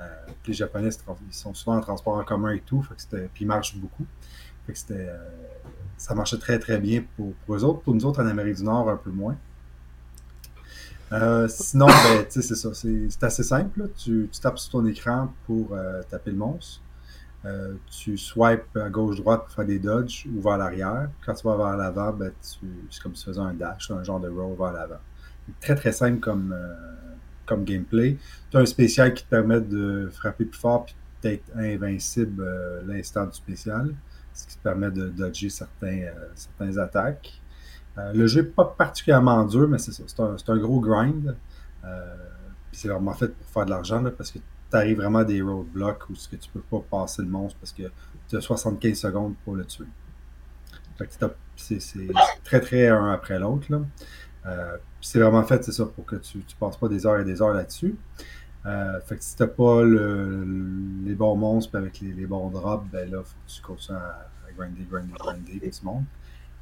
[0.00, 0.04] Euh,
[0.46, 0.90] les Japonais,
[1.28, 4.06] ils sont souvent en transport en commun et tout, fait puis ils marchent beaucoup.
[4.66, 5.16] Fait que euh,
[5.96, 7.80] ça marchait très très bien pour, eux autres.
[7.80, 9.36] Pour nous autres en Amérique du Nord, un peu moins.
[11.12, 12.70] Euh, sinon, ben, c'est ça.
[12.74, 13.88] C'est assez simple.
[13.96, 16.82] Tu, tu, tapes sur ton écran pour euh, taper le monstre.
[17.44, 21.08] Euh, tu swipes à gauche-droite pour faire des dodges ou vers l'arrière.
[21.24, 22.58] Quand tu vas vers l'avant, ben, c'est
[23.02, 25.00] comme si tu faisais un dash, un genre de roll vers l'avant.
[25.60, 26.52] Très très simple comme,
[27.46, 28.16] comme gameplay.
[28.50, 32.82] Tu as un spécial qui te permet de frapper plus fort puis d'être invincible euh,
[32.86, 33.94] l'instant du spécial,
[34.34, 37.40] ce qui te permet de dodger certains, euh, certaines attaques.
[37.98, 40.02] Euh, le jeu n'est pas particulièrement dur, mais c'est ça.
[40.36, 41.34] C'est un, gros grind.
[42.72, 46.10] c'est vraiment fait pour faire de l'argent parce que tu arrives vraiment à des roadblocks
[46.10, 47.84] où ce que tu peux pas passer le monstre parce que
[48.28, 49.86] tu as 75 secondes pour le tuer.
[51.56, 51.78] c'est
[52.44, 53.68] très très un après l'autre.
[55.06, 57.40] C'est vraiment fait, c'est ça, pour que tu, tu passes pas des heures et des
[57.40, 57.94] heures là-dessus.
[58.66, 60.44] Euh, fait que si t'as pas le,
[61.04, 64.28] les bons monstres avec les, les, bons drops, ben là, faut que tu continues à,
[64.48, 66.02] à grinder, grinder, grinder, puis tu montes.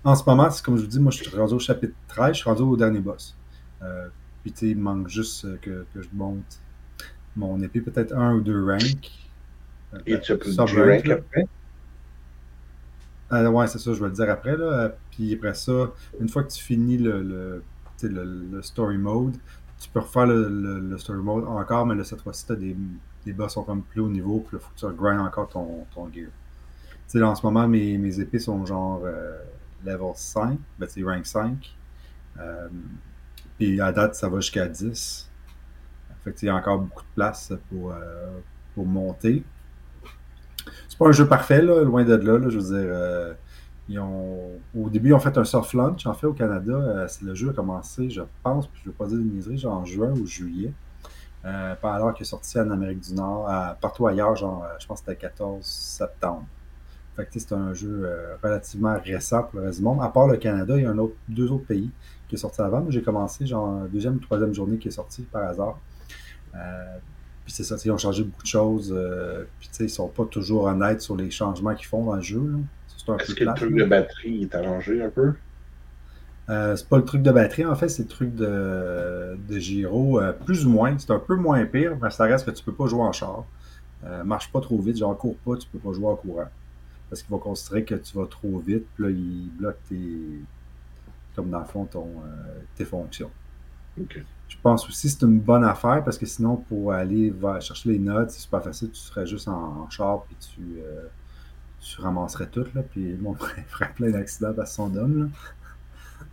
[0.04, 2.34] En ce moment, c'est comme je vous dis, moi je suis rendu au chapitre 13,
[2.34, 3.34] je suis rendu au dernier boss.
[3.82, 4.08] Euh,
[4.42, 6.60] puis tu il manque juste que, que, je monte
[7.36, 9.10] mon épée, peut-être un ou deux ranks.
[10.04, 11.46] Et tu as plus de rank après?
[13.32, 14.58] Euh, ouais, c'est ça, je vais le dire après.
[14.58, 14.94] Là.
[15.10, 15.90] Puis après ça,
[16.20, 17.62] une fois que tu finis le, le
[18.08, 19.36] le, story mode.
[19.78, 23.82] Tu peux refaire le, story mode encore, mais là, cette fois-ci, des, boss sont comme
[23.82, 26.28] plus haut niveau, puis il faut que tu grind encore ton, ton gear.
[27.06, 29.38] sais là, en ce moment, mes, mes épées sont genre euh,
[29.84, 31.74] level 5, ben, c'est rank 5.
[32.38, 32.68] Euh,
[33.58, 35.30] puis à date, ça va jusqu'à 10.
[36.24, 38.38] Fait il y a encore beaucoup de place pour, euh,
[38.74, 39.42] pour monter.
[40.88, 43.36] C'est pas un jeu parfait, là, loin de là, là je veux dire
[43.88, 46.06] ils ont, au début, ils ont fait un soft launch.
[46.06, 48.96] En fait, au Canada, euh, le jeu a commencé, je pense, puis je ne veux
[48.96, 50.72] pas dire de miserie, genre en juin ou juillet.
[51.44, 55.00] Euh, alors qu'il est sorti en Amérique du Nord, partout ailleurs, genre, euh, je pense
[55.00, 56.46] que c'était 14 septembre.
[57.16, 60.00] Fait que c'est un jeu euh, relativement récent pour le reste du monde.
[60.02, 61.90] À part le Canada, il y a un autre, deux autres pays
[62.28, 62.84] qui est sorti avant.
[62.88, 65.78] J'ai commencé, genre, deuxième ou troisième journée qui est sorti par hasard.
[67.44, 68.94] puis c'est ça, ils ont changé beaucoup de choses.
[69.58, 72.22] puis tu sais, ils sont pas toujours honnêtes sur les changements qu'ils font dans le
[72.22, 72.40] jeu.
[72.40, 72.58] Là.
[73.18, 75.34] Est-ce que le truc de batterie est arrangé un peu?
[76.50, 80.20] Euh, c'est pas le truc de batterie, en fait, c'est le truc de, de gyro,
[80.20, 80.96] euh, plus ou moins.
[80.98, 83.44] C'est un peu moins pire, mais ça reste que tu peux pas jouer en char.
[84.04, 86.48] Euh, marche pas trop vite, genre cours pas, tu peux pas jouer en courant.
[87.08, 90.40] Parce qu'il va considérer que tu vas trop vite, puis là, il bloque tes.
[91.34, 92.08] comme dans le fond, ton,
[92.76, 93.30] tes fonctions.
[93.96, 97.98] Je pense aussi que c'est une bonne affaire parce que sinon, pour aller chercher les
[97.98, 100.80] notes, c'est super facile, tu serais juste en, char puis tu
[101.84, 105.30] tu ramasserais tout, là, puis mon frère ferait plein d'accidents à son homme.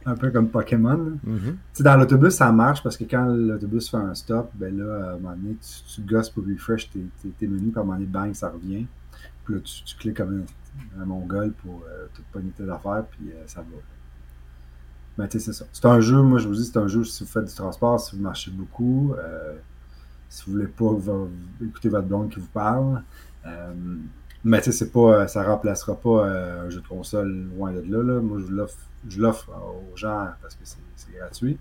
[0.05, 1.19] Un peu comme Pokémon.
[1.27, 1.83] Mm-hmm.
[1.83, 5.17] Dans l'autobus, ça marche parce que quand l'autobus fait un stop, ben là, à un
[5.17, 7.05] moment donné, tu, tu gosses pour refresh tes,
[7.37, 8.87] tes, menus, puis à un moment donné, bang, ça revient.
[9.43, 13.03] Puis là, tu, tu cliques comme un, un mongol pour euh, toute pogner tes affaires,
[13.11, 13.77] puis euh, ça va.
[15.17, 15.65] Mais tu sais, c'est ça.
[15.73, 17.99] C'est un jeu, moi je vous dis, c'est un jeu si vous faites du transport,
[17.99, 19.55] si vous marchez beaucoup, euh,
[20.29, 20.95] si vous voulez pas
[21.61, 23.03] écouter votre blonde qui vous parle.
[24.45, 27.71] Euh, mais tu sais, c'est pas, ça remplacera pas euh, un jeu de console loin
[27.71, 28.03] de là.
[28.03, 28.19] là.
[28.21, 28.39] Moi,
[29.07, 31.57] je l'offre aux gens parce que c'est gratuit.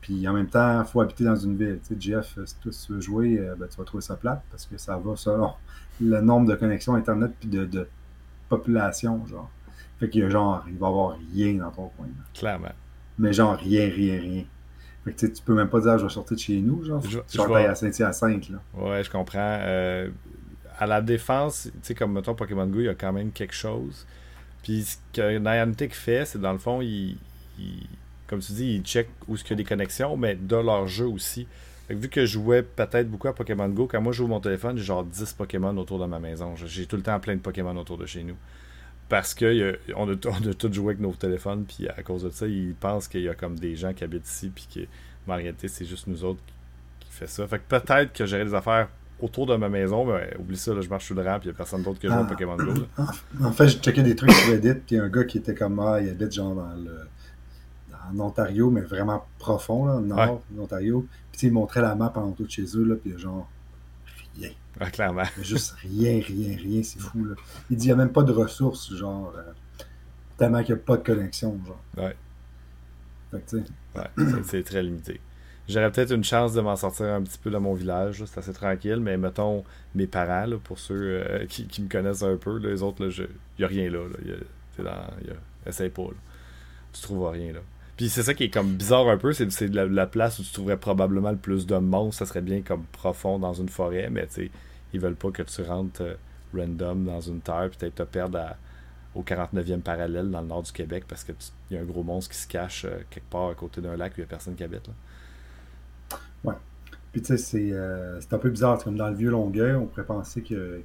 [0.00, 1.80] Puis en même temps, il faut habiter dans une ville.
[1.86, 4.66] Tu sais, Jeff, si tu veux jouer, euh, ben, tu vas trouver ça plate parce
[4.66, 5.52] que ça va selon
[6.00, 7.88] le nombre de connexions Internet puis de, de
[8.48, 9.50] population, genre.
[9.98, 12.06] Fait qu'il y a genre, il va y avoir rien dans ton coin.
[12.32, 12.72] Clairement.
[13.18, 14.44] Mais genre rien, rien, rien.
[15.04, 17.02] Fait que tu peux même pas dire je vais sortir de chez nous, genre.
[17.02, 17.66] Je, je, vais...
[17.66, 18.58] à Saint-Hyacinthe, là.
[18.74, 19.58] Ouais, je comprends.
[19.60, 20.08] Euh,
[20.78, 23.54] à la défense, tu sais, comme mettons Pokémon Go, il y a quand même quelque
[23.54, 24.06] chose.
[24.62, 27.16] Puis ce que Niantic fait, c'est dans le fond, il,
[28.26, 30.86] comme tu dis, ils check où est-ce qu'il y a des connexions, mais de leur
[30.86, 31.48] jeu aussi.
[31.88, 34.76] vu que je jouais peut-être beaucoup à Pokémon Go, quand moi je joue mon téléphone,
[34.76, 36.54] j'ai genre 10 Pokémon autour de ma maison.
[36.54, 38.36] J'ai tout le temps plein de Pokémon autour de chez nous.
[39.08, 43.08] parce qu'on a, tous joué avec nos téléphones, puis à cause de ça, ils pensent
[43.08, 44.80] qu'il y a comme des gens qui habitent ici, puis que,
[45.30, 46.40] en réalité, c'est juste nous autres
[47.00, 47.46] qui, fait ça.
[47.48, 48.88] Fait que peut-être que j'aurais des affaires
[49.20, 51.52] autour de ma maison, mais oublie ça, là, je marche sur le rang, puis il
[51.52, 52.24] n'y a personne d'autre que joue ah.
[52.24, 52.72] Pokémon Go.
[53.42, 55.96] En fait, j'ai checké des trucs sur Reddit, puis un gars qui était comme moi,
[55.96, 57.08] ah, il habite genre dans le
[58.10, 61.06] en Ontario, mais vraiment profond, là, nord de l'Ontario.
[61.32, 63.48] Puis il montrait la map en tout de chez eux, là, puis genre,
[64.36, 64.50] rien.
[64.80, 65.24] Ah, clairement.
[65.42, 67.24] Juste rien, rien, rien, c'est fou.
[67.24, 67.34] Là.
[67.70, 69.42] Il dit qu'il n'y a même pas de ressources, genre, euh,
[70.36, 71.82] tellement qu'il n'y a pas de connexion, genre.
[71.96, 72.16] Ouais.
[73.30, 75.20] Fait que, ouais, c'est très limité.
[75.68, 78.54] J'aurais peut-être une chance de m'en sortir un petit peu de mon village, c'est assez
[78.54, 83.06] tranquille, mais mettons mes parents, pour ceux euh, qui, me connaissent un peu, les autres,
[83.06, 83.28] il
[83.58, 85.10] n'y a rien là.
[85.66, 86.02] essaye pas.
[86.02, 86.16] Là.
[86.92, 87.60] Tu trouves rien là.
[87.98, 90.76] Puis c'est ça qui est comme bizarre un peu, c'est la, place où tu trouverais
[90.78, 94.50] probablement le plus de monstres, ça serait bien comme profond dans une forêt, mais tu
[94.94, 96.14] ils veulent pas que tu rentres euh,
[96.54, 98.40] random dans une terre, puis te perdre
[99.14, 101.34] au 49e parallèle dans le nord du Québec parce qu'il
[101.72, 104.12] y a un gros monstre qui se cache euh, quelque part à côté d'un lac
[104.12, 104.86] où il n'y a personne qui habite.
[104.86, 104.94] Là.
[106.44, 106.54] Ouais.
[107.12, 108.82] Puis tu sais, euh, c'est un peu bizarre.
[108.82, 110.82] Comme dans le vieux Longueuil, on pourrait penser que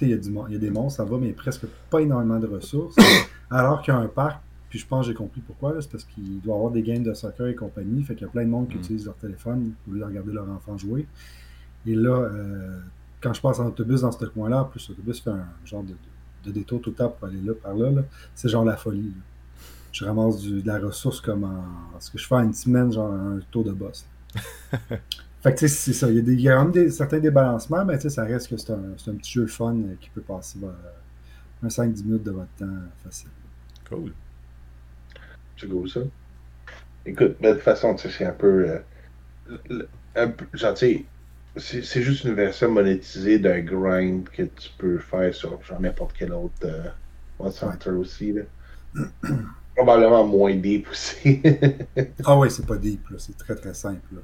[0.00, 0.14] il y, y,
[0.56, 2.96] a des monstres, ça va, mais presque pas énormément de ressources.
[3.50, 4.40] Alors qu'il y a un parc
[4.74, 5.80] puis je pense que j'ai compris pourquoi.
[5.80, 8.02] C'est parce qu'il doit y avoir des games de soccer et compagnie.
[8.02, 8.80] Fait qu'il y a plein de monde qui mm.
[8.80, 11.06] utilise leur téléphone pour regarder leur enfant jouer.
[11.86, 12.80] Et là, euh,
[13.20, 16.50] quand je passe en autobus dans ce coin-là, en plus l'autobus fait un genre de,
[16.50, 18.02] détour tout le temps pour aller là, par là,
[18.34, 19.12] c'est genre la folie.
[19.92, 22.00] Je ramasse du, de la ressource comme en.
[22.00, 24.04] Ce que je fais en une semaine, genre un tour de boss.
[25.42, 26.08] Fait que tu sais, c'est ça.
[26.08, 28.56] Il y a, des, quand même des, certains débalancements, mais tu sais, ça reste que
[28.56, 30.74] c'est un, un, petit jeu fun qui peut passer bah,
[31.62, 32.66] un 5-10 minutes de votre temps
[33.02, 33.30] facile.
[33.88, 34.12] Cool.
[35.56, 36.00] C'est cool ça?
[37.06, 38.80] Écoute, mais de toute façon, c'est un peu.
[39.70, 41.06] Euh, un peu genre, tu
[41.56, 46.14] sais, c'est juste une version monétisée d'un grind que tu peux faire sur genre n'importe
[46.18, 46.88] quel autre euh,
[47.40, 48.32] Hunter aussi.
[48.32, 48.42] Là.
[49.74, 51.42] Probablement moins deep aussi.
[52.24, 54.22] ah ouais, c'est pas deep, c'est très très simple.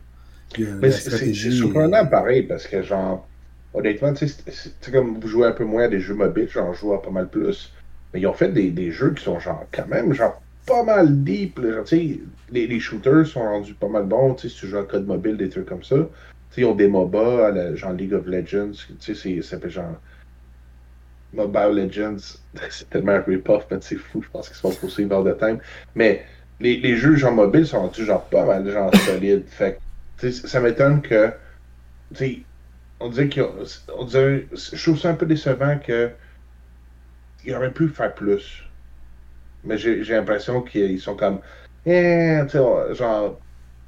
[0.59, 3.27] Mais c'est surprenant pareil parce que genre,
[3.75, 6.93] honnêtement, tu sais, comme vous jouez un peu moins à des jeux mobiles, j'en joue
[6.93, 7.73] à pas mal plus.
[8.13, 11.23] Mais ils ont fait des, des jeux qui sont genre quand même genre pas mal
[11.25, 11.59] deep.
[11.59, 14.37] Là, les, les shooters sont rendus pas mal bons.
[14.37, 15.97] Si tu joues à code mobile, des trucs comme ça.
[16.57, 18.73] ils ont des MOBA, genre League of Legends.
[18.99, 20.01] Ça s'appelle genre
[21.33, 22.39] Mobile Legends.
[22.71, 24.23] c'est tellement un rip-off, c'est fou.
[24.23, 25.59] Je pense qu'ils sont poursuivre vers de time.
[25.95, 26.25] Mais
[26.61, 29.47] les, les, jeux genre mobile sont rendus genre pas mal genre solides.
[29.49, 29.79] Fait
[30.29, 31.33] ça m'étonne que.
[33.01, 33.45] On dirait qu'il
[33.97, 36.11] on dirait, Je trouve ça un peu décevant que.
[37.45, 38.65] Il aurait pu faire plus.
[39.65, 41.41] Mais j'ai l'impression qu'ils sont comme.
[41.87, 43.39] Eh, genre.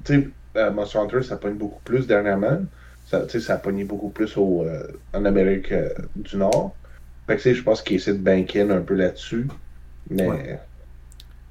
[0.03, 2.59] Tu sais, euh, Monster Hunter, ça pogne beaucoup plus dernièrement.
[3.05, 6.75] Ça, ça a pogné beaucoup plus au, euh, en Amérique euh, du Nord.
[7.27, 9.47] Fait que, je pense qu'ils essaient de banker un peu là-dessus.
[10.09, 10.59] Mais.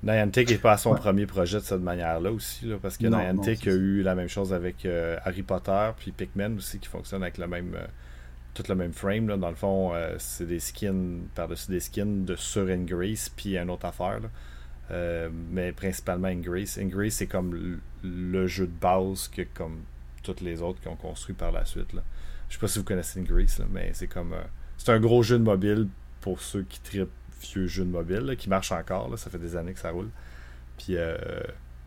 [0.03, 3.69] Niantic n'est pas à son premier projet de cette manière-là aussi, là, parce que Niantic
[3.69, 4.87] a eu la même chose avec
[5.25, 7.77] Harry Potter, puis Pikmin aussi, qui fonctionne avec le même,
[8.55, 9.29] tout le même frame.
[9.29, 9.37] Là.
[9.37, 13.71] Dans le fond, euh, c'est des skins par-dessus des skins de sur Ingrace, puis une
[13.71, 14.21] autre affaire.
[14.91, 16.79] Euh, mais principalement Ingrace.
[16.79, 19.83] Ingrace, c'est comme le, jeu de base que comme
[20.23, 21.93] toutes les autres qui ont construit par la suite.
[21.93, 22.03] Là.
[22.49, 24.35] Je sais pas si vous connaissez Ingrace, là, mais c'est comme.
[24.83, 25.89] Euh, c'est un gros jeu de mobile
[26.21, 27.09] pour ceux qui tripent
[27.43, 29.19] vieux jeux de mobile, qui marche encore.
[29.19, 30.11] Ça fait des années que ça roule.
[30.79, 30.97] Puis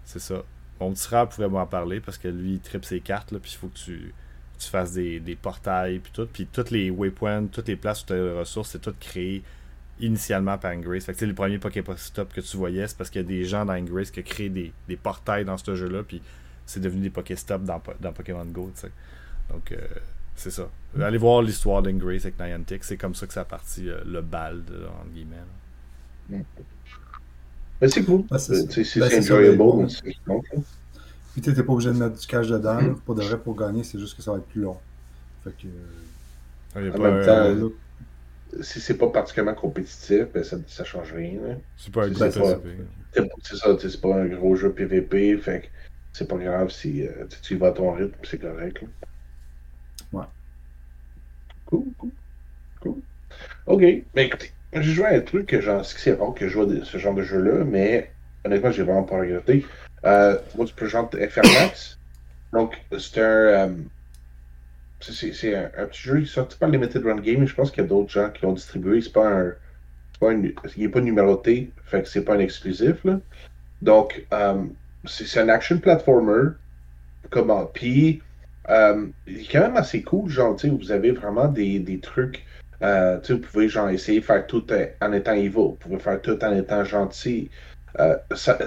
[0.04, 0.44] c'est ça.
[0.80, 3.58] Mon petit frère pourrait m'en parler parce que lui, il tripe ses cartes, puis il
[3.58, 4.14] faut que tu
[4.60, 6.28] fasses des, portails, puis tout.
[6.32, 9.44] Puis toutes les waypoints, toutes les places où tu les ressources, c'est tout créé
[10.00, 11.06] initialement par Ingrace.
[11.06, 13.66] Fait que, le premier Pokéstop que tu voyais, c'est parce qu'il y a des gens
[13.66, 16.22] dans Ingrace qui ont créé des, portails dans ce jeu-là, puis
[16.66, 18.72] c'est devenu des Pokéstops dans, dans Pokémon Go.
[19.50, 19.78] Donc, euh,
[20.36, 20.70] c'est ça.
[21.00, 24.22] Allez voir l'histoire d'Ingrace avec Niantic, c'est comme ça que ça a parti euh, le
[24.22, 24.62] bal,
[25.02, 25.36] entre guillemets.
[26.30, 28.24] Mais c'est cool.
[28.38, 29.88] c'est ben, enjoyable.
[31.34, 32.96] Puis tu n'es pas obligé de mettre du cash dedans.
[33.06, 34.78] Pour de vrai, pour gagner, c'est juste que ça va être plus long.
[35.44, 36.98] Fait que.
[36.98, 37.70] en même temps,
[38.62, 41.58] si c'est pas particulièrement compétitif, ben ça, ça change rien.
[41.78, 42.32] C'est pas un gros
[43.44, 45.68] C'est ça, c'est pas un gros jeu PVP, fait que
[46.14, 48.84] c'est pas grave si euh, tu vas à ton rythme, c'est correct.
[50.12, 50.26] Ouais.
[51.66, 52.12] Cool, cool.
[52.82, 52.96] Cool.
[53.66, 56.84] Ok, mais écoutez, j'ai joué à un truc que que c'est rare que je joue
[56.84, 58.12] ce genre de jeu-là, mais
[58.46, 59.66] honnêtement, j'ai vraiment pas regretté.
[60.06, 61.98] Euh, moi, tu présentes FRMAX.
[62.54, 63.24] Donc, c'est un.
[63.24, 63.70] Euh,
[65.02, 67.46] c'est un, petit jeu qui sorti par Limited Run Game.
[67.46, 69.02] Je pense qu'il y a d'autres gens qui l'ont distribué.
[69.02, 69.54] C'est pas un.
[70.20, 73.04] Pas il n'est pas numéroté, fait que c'est pas un exclusif.
[73.04, 73.20] Là.
[73.82, 74.64] Donc, euh,
[75.06, 76.52] c'est un action platformer.
[77.30, 77.66] Comment?
[77.66, 78.22] Puis,
[78.70, 80.30] euh, il est quand même assez cool.
[80.30, 82.46] Genre, vous avez vraiment des, des trucs
[82.82, 84.66] Euh, vous pouvez genre, essayer de faire tout
[85.02, 85.50] en étant evil.
[85.50, 87.50] Vous pouvez faire tout en étant gentil.
[88.00, 88.18] Euh,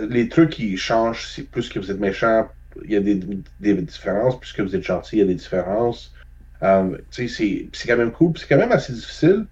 [0.08, 2.48] les trucs qui changent, c'est plus que vous êtes méchant,
[2.84, 3.20] il y a des,
[3.60, 4.38] des, différences.
[4.40, 6.14] Plus que vous êtes gentil, il y a des différences.
[6.62, 8.32] Euh, c'est quand même cool.
[8.38, 9.46] C'est quand même assez difficile.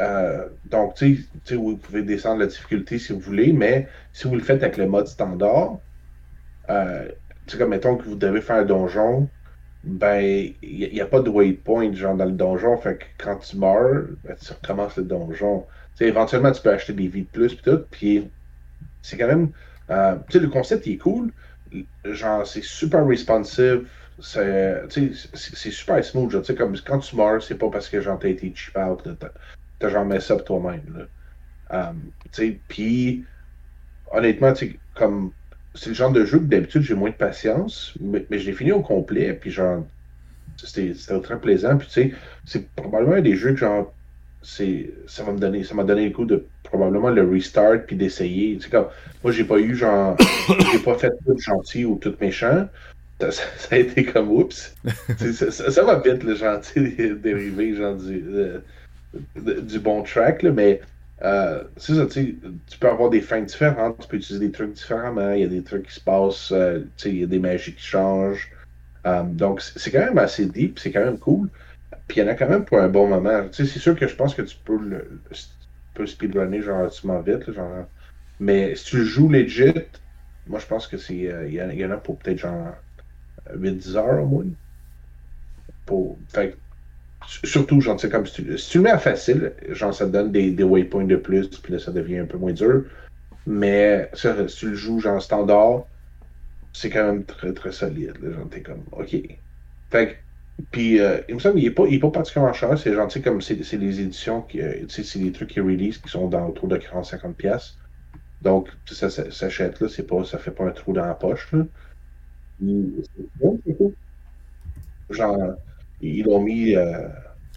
[0.00, 4.34] Euh, donc, tu sais, vous pouvez descendre la difficulté si vous voulez, mais si vous
[4.34, 5.78] le faites avec le mode standard,
[6.70, 7.08] euh,
[7.58, 9.28] comme mettons que vous devez faire un donjon,
[9.84, 12.76] ben, il n'y a, pas de waypoint genre dans le donjon.
[12.76, 15.66] Fait que quand tu meurs, ben, tu recommences le donjon.
[15.94, 17.84] sais éventuellement, tu peux acheter des vies de plus, puis tout.
[17.90, 18.30] Puis,
[19.02, 19.52] c'est quand même.
[19.90, 21.32] Euh, tu sais, le concept il est cool.
[22.04, 23.88] Genre, c'est super responsive.
[24.20, 24.86] C'est
[25.70, 26.30] super smooth.
[26.30, 29.08] Tu sais, comme quand tu meurs, c'est pas parce que genre t'as été cheap out.
[29.78, 31.08] T'as genre mis ça toi-même.
[31.70, 33.24] Um, tu sais, puis,
[34.12, 35.32] honnêtement, tu comme
[35.74, 38.72] c'est le genre de jeu que d'habitude j'ai moins de patience, mais, je l'ai fini
[38.72, 39.84] au complet, puis genre,
[40.56, 41.76] c'était très plaisant.
[41.78, 42.12] Puis tu sais,
[42.44, 43.92] c'est probablement un des jeux que genre,
[44.42, 47.96] c'est ça va me donner, ça m'a donné le coup de probablement le restart puis
[47.96, 48.56] d'essayer.
[48.56, 48.86] Tu sais, comme,
[49.22, 50.16] moi j'ai pas eu genre,
[50.72, 52.68] j'ai pas fait tout gentil ou tout méchant.
[53.30, 54.74] Ça, a été comme oups.
[55.50, 58.20] ça, va vite le gentil dérivé genre du,
[59.36, 60.80] du bon track, là, mais
[61.24, 65.44] euh, tu peux avoir des fins différentes, tu peux utiliser des trucs différemment, il y
[65.44, 68.50] a des trucs qui se passent, euh, il y a des magies qui changent.
[69.06, 71.48] Euh, donc, c'est quand même assez deep, c'est quand même cool.
[72.08, 73.46] Puis il y en a quand même pour un bon moment.
[73.52, 75.20] C'est sûr que je pense que tu peux le,
[75.94, 77.86] tu speedrunner genre relativement vite, genre.
[78.40, 79.72] mais si tu joues legit,
[80.46, 82.74] moi je pense que c'est il y, en a pour peut-être genre
[83.54, 84.46] 8-10 heures au moins.
[85.86, 86.18] Pour,
[87.26, 90.10] Surtout, genre, tu comme si tu, si tu, le mets à facile, genre, ça te
[90.10, 92.84] donne des, des waypoints de plus, puis là, ça devient un peu moins dur.
[93.46, 95.84] Mais ça, si tu le joues, genre, standard,
[96.72, 98.16] c'est quand même très, très solide.
[98.22, 99.16] Là, genre, t'es comme, OK.
[99.90, 100.18] Fait
[100.70, 102.78] puis, euh, il me semble qu'il n'est pas, il est pas particulièrement cher.
[102.78, 106.28] C'est sais, comme c'est les éditions, qui, euh, c'est des trucs qui release qui sont
[106.28, 107.74] dans autour de 40-50$.
[108.42, 111.52] Donc, ça, ça s'achète, là, c'est pas, ça fait pas un trou dans la poche,
[111.52, 111.64] là.
[115.10, 115.54] Genre,
[116.02, 117.08] ils l'ont mis euh,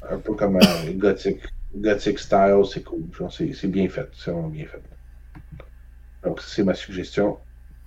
[0.09, 1.39] un peu comme un gothic,
[1.75, 3.03] gothic style, c'est cool.
[3.31, 4.81] C'est bien fait, c'est vraiment bien fait.
[6.23, 7.37] Donc, c'est ma suggestion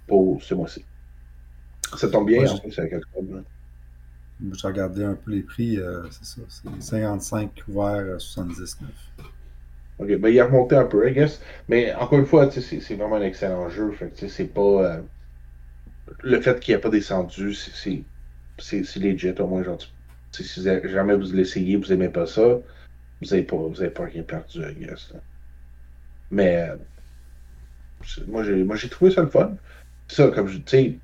[0.07, 0.85] pour ce mois-ci.
[1.97, 3.43] Ça tombe bien, en plus, avec octobre.
[4.53, 6.43] J'ai regardé un peu les prix, euh, c'est ça.
[6.49, 8.89] C'est 55 ouvert 79.
[9.99, 11.41] Ok, ben il a remonté un peu, I guess.
[11.69, 13.91] Mais encore une fois, c'est vraiment un excellent jeu.
[13.93, 14.61] Fait c'est pas.
[14.61, 15.03] Euh,
[16.23, 18.05] le fait qu'il ait pas descendu, c'est
[18.97, 19.79] legit, au moins, genre,
[20.33, 22.43] si jamais vous l'essayez, vous n'aimez pas ça,
[23.21, 23.57] vous n'avez pas,
[23.95, 25.13] pas rien perdu, I guess.
[26.31, 26.77] Mais euh,
[28.27, 29.57] moi, j'ai trouvé ça le fun.
[30.09, 31.01] Ça, comme je dis,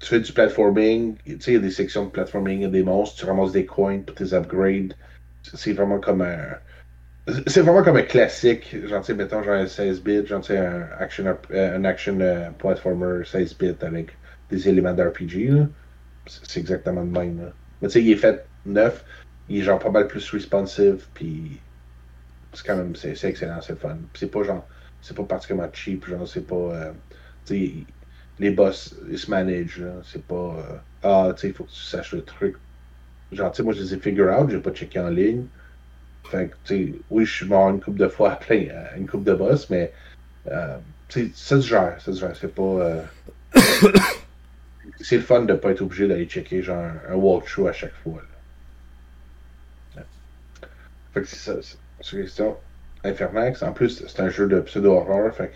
[0.00, 2.82] tu fais du platforming, il y a des sections de platforming, il y a des
[2.82, 4.94] monstres, tu ramasses des coins pour tes upgrades.
[5.42, 6.58] C'est vraiment comme un.
[7.46, 10.48] C'est vraiment comme un classique, genre, tu sais, mettons, genre un 16 bits, genre, tu
[10.48, 14.18] sais, un action, euh, un action euh, platformer 16 bits avec
[14.50, 15.66] des éléments d'RPG,
[16.26, 17.56] C'est exactement le même, là.
[17.80, 19.04] Mais tu sais, il est fait neuf.
[19.48, 21.06] Il est genre pas mal plus responsive.
[21.14, 21.60] Puis
[22.52, 23.96] c'est quand même, c'est excellent, c'est fun.
[24.14, 24.66] c'est pas genre,
[25.02, 26.06] c'est pas particulièrement cheap.
[26.06, 26.54] Genre, c'est pas.
[26.54, 26.92] Euh,
[27.46, 27.72] tu sais,
[28.38, 29.84] les boss, ils se managent.
[30.04, 30.56] C'est pas.
[30.58, 32.56] Euh, ah, tu sais, il faut que tu saches le truc.
[33.32, 34.50] Genre, tu sais, moi, je les ai figure out.
[34.50, 35.44] J'ai pas checké en ligne.
[36.30, 39.06] Fait que, tu sais, oui, je suis mort une coupe de fois à plein, une
[39.06, 39.92] coupe de boss, mais.
[40.50, 40.76] Euh,
[41.08, 42.00] tu sais, ça se gère.
[42.00, 42.36] Ça se gère.
[42.36, 43.04] C'est pas
[45.00, 47.94] c'est le fun de ne pas être obligé d'aller checker genre un walkthrough à chaque
[48.02, 48.22] fois.
[49.96, 50.02] Là.
[51.12, 51.76] Fait que c'est ça.
[52.00, 52.56] C'est une question.
[53.04, 55.52] Infernax, en plus, c'est un jeu de pseudo-horreur, fait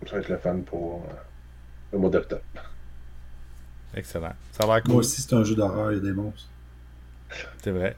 [0.00, 1.14] que ça va être le fun pour euh,
[1.92, 2.42] le mois d'octobre.
[3.94, 4.34] Excellent.
[4.52, 4.92] Ça va être cool.
[4.92, 6.48] Moi aussi, c'est un jeu d'horreur, il y a des monstres.
[7.62, 7.96] C'est vrai.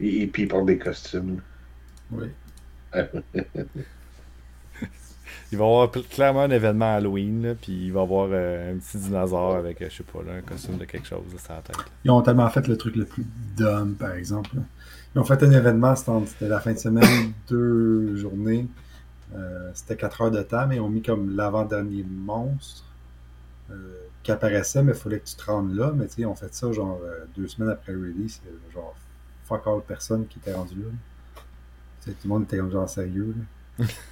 [0.00, 1.40] Et, et puis, il porte des costumes.
[2.10, 2.28] Oui.
[5.52, 8.78] il va y avoir clairement un événement Halloween, puis il va y avoir euh, un
[8.78, 11.76] petit dinosaure avec, euh, je sais pas, un costume de quelque chose sur la tête.
[12.04, 14.50] Ils ont tellement fait le truc le plus dumb, par exemple.
[15.14, 18.68] Ils ont fait un événement, c'était la fin de semaine, deux journées.
[19.34, 22.84] Euh, c'était quatre heures de temps, mais ils ont mis comme l'avant-dernier monstre
[24.24, 25.92] qui apparaissait, mais il fallait que tu te rendes là.
[25.94, 27.00] Mais tu sais, ils ont fait ça genre
[27.36, 28.40] deux semaines après le release.
[28.74, 28.96] Genre,
[29.44, 30.88] fuck all personne qui était rendu là.
[32.04, 33.34] tout le monde était comme genre sérieux.
[33.78, 33.86] Là.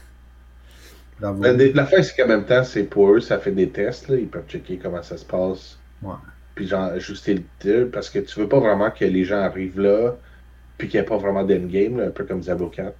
[1.20, 4.08] Ben, la fin, c'est qu'en même temps, c'est pour eux, ça fait des tests.
[4.08, 4.16] Là.
[4.16, 5.78] Ils peuvent checker comment ça se passe.
[6.02, 6.14] Ouais.
[6.54, 9.80] Puis genre, ajuster le tir, parce que tu veux pas vraiment que les gens arrivent
[9.80, 10.16] là,
[10.76, 12.94] puis qu'il n'y ait pas vraiment d'endgame, un peu comme Diablo 4.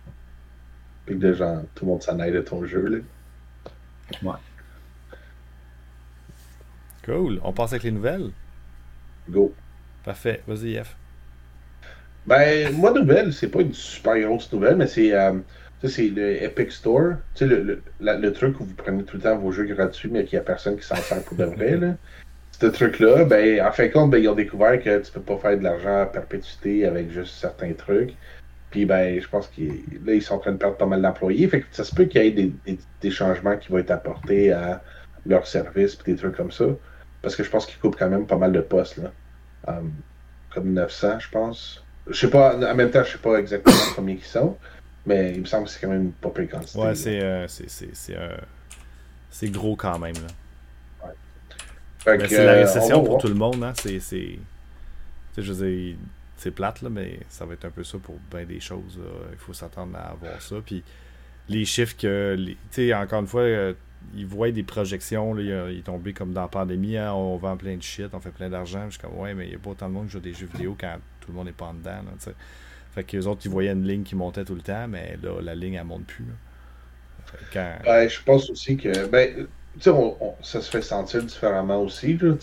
[1.07, 2.87] Puis que genre, tout le monde s'en aille de ton jeu.
[2.87, 2.99] Là.
[4.23, 4.39] Ouais.
[7.05, 7.41] Cool.
[7.43, 8.31] On passe avec les nouvelles?
[9.31, 9.55] Go.
[10.05, 10.43] Parfait.
[10.47, 10.97] Vas-y, F.
[12.27, 15.15] Ben, moi, nouvelle, c'est pas une super grosse nouvelle, mais c'est.
[15.15, 15.39] Euh,
[15.85, 17.15] c'est le Epic Store.
[17.35, 20.25] Tu sais, le, le, truc où vous prenez tout le temps vos jeux gratuits, mais
[20.25, 21.77] qu'il n'y a personne qui s'en sert pour de vrai.
[21.81, 21.95] Là.
[22.61, 25.37] Ce truc-là, ben, en fin de compte, ben, ils ont découvert que tu peux pas
[25.39, 28.15] faire de l'argent à perpétuité avec juste certains trucs.
[28.71, 31.47] Puis, ben, je pense qu'ils ils sont en train de perdre pas mal d'employés.
[31.47, 34.53] Fait que ça se peut qu'il y ait des, des, changements qui vont être apportés
[34.53, 34.83] à
[35.25, 36.67] leur service puis des trucs comme ça.
[37.23, 39.13] Parce que je pense qu'ils coupent quand même pas mal de postes, là.
[39.69, 39.93] Um,
[40.53, 41.85] comme 900, je pense.
[42.09, 44.57] Je sais pas, en même temps, je sais pas exactement combien ils sont.
[45.09, 46.79] Mais il me semble que c'est quand même pas peu quantité.
[46.79, 47.47] Ouais, c'est euh,
[48.11, 48.37] euh,
[49.31, 50.15] c'est gros quand même.
[50.15, 51.07] Là.
[51.07, 52.29] Ouais.
[52.29, 53.65] C'est la euh, récession pour tout le monde.
[53.65, 53.73] Hein?
[53.75, 54.39] C'est.
[55.39, 55.97] Je veux
[56.37, 59.01] c'est plate, là, mais ça va être un peu ça pour bien des choses.
[59.33, 60.57] Il faut s'attendre à avoir ça.
[60.65, 60.85] Puis
[61.49, 62.37] les chiffres que.
[62.37, 63.47] Tu sais, encore une fois,
[64.15, 65.33] ils voient des projections.
[65.33, 66.99] Là, il est tombé comme dans la pandémie.
[66.99, 68.85] Hein, on vend plein de shit, on fait plein d'argent.
[68.91, 70.35] Je suis comme, ouais, mais il n'y a pas autant de monde qui joue des
[70.35, 72.03] jeux vidéo quand tout le monde n'est pas en dedans.
[72.05, 72.33] Là,
[72.99, 75.41] fait que les autres, ils voyaient une ligne qui montait tout le temps, mais là,
[75.41, 76.25] la ligne, elle monte plus.
[77.55, 79.07] Ben, je pense aussi que.
[79.07, 79.47] Ben,
[79.79, 79.91] tu sais,
[80.43, 82.19] ça se fait sentir différemment aussi.
[82.19, 82.35] Là,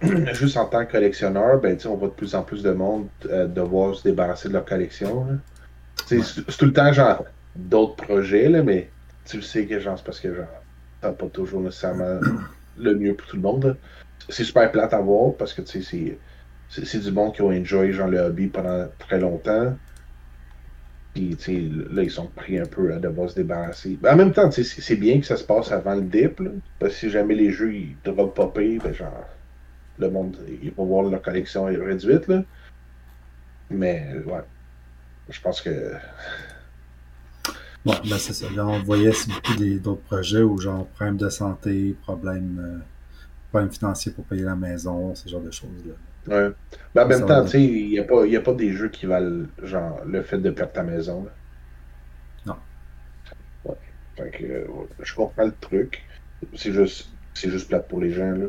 [0.32, 3.46] juste en tant que collectionneur, ben, on voit de plus en plus de monde euh,
[3.46, 5.26] devoir se débarrasser de leur collection.
[6.06, 6.20] C'est
[6.56, 8.88] tout le temps, genre, d'autres projets, là, mais
[9.26, 10.46] tu sais que, genre, c'est parce que, genre,
[11.02, 12.18] ça pas toujours nécessairement
[12.78, 13.76] le mieux pour tout le monde.
[14.30, 16.18] C'est super plate à voir parce que, tu sais, c'est
[16.68, 19.76] c'est du monde qui ont enjoy genre, le hobby pendant très longtemps.
[21.14, 21.36] Puis,
[21.90, 23.98] là, ils sont pris un peu à devoir se débarrasser.
[24.00, 26.42] Ben, en même temps, c'est bien que ça se passe avant le dip.
[26.78, 29.24] parce que si jamais les jeux ils drop popper, ben, genre,
[29.98, 32.28] le monde, il va voir leur collection réduite.
[32.28, 32.42] Là.
[33.70, 34.42] Mais, ouais.
[35.30, 35.94] Je pense que.
[37.84, 38.46] Ouais, ben c'est ça.
[38.50, 42.84] Là, on voyait beaucoup d'autres projets où, genre, problème de santé, problème, euh,
[43.50, 45.94] problème financier pour payer la maison, ce genre de choses-là.
[46.28, 46.50] Ouais.
[46.94, 49.06] Mais en même temps, tu sais, il n'y a, pas, a pas des jeux qui
[49.06, 51.26] valent genre le fait de perdre ta maison.
[52.46, 52.56] Non.
[53.64, 53.76] Ouais.
[54.16, 54.66] Fait que,
[55.02, 56.02] je comprends le truc.
[56.54, 58.30] C'est juste, c'est juste plate pour les gens.
[58.30, 58.46] Là.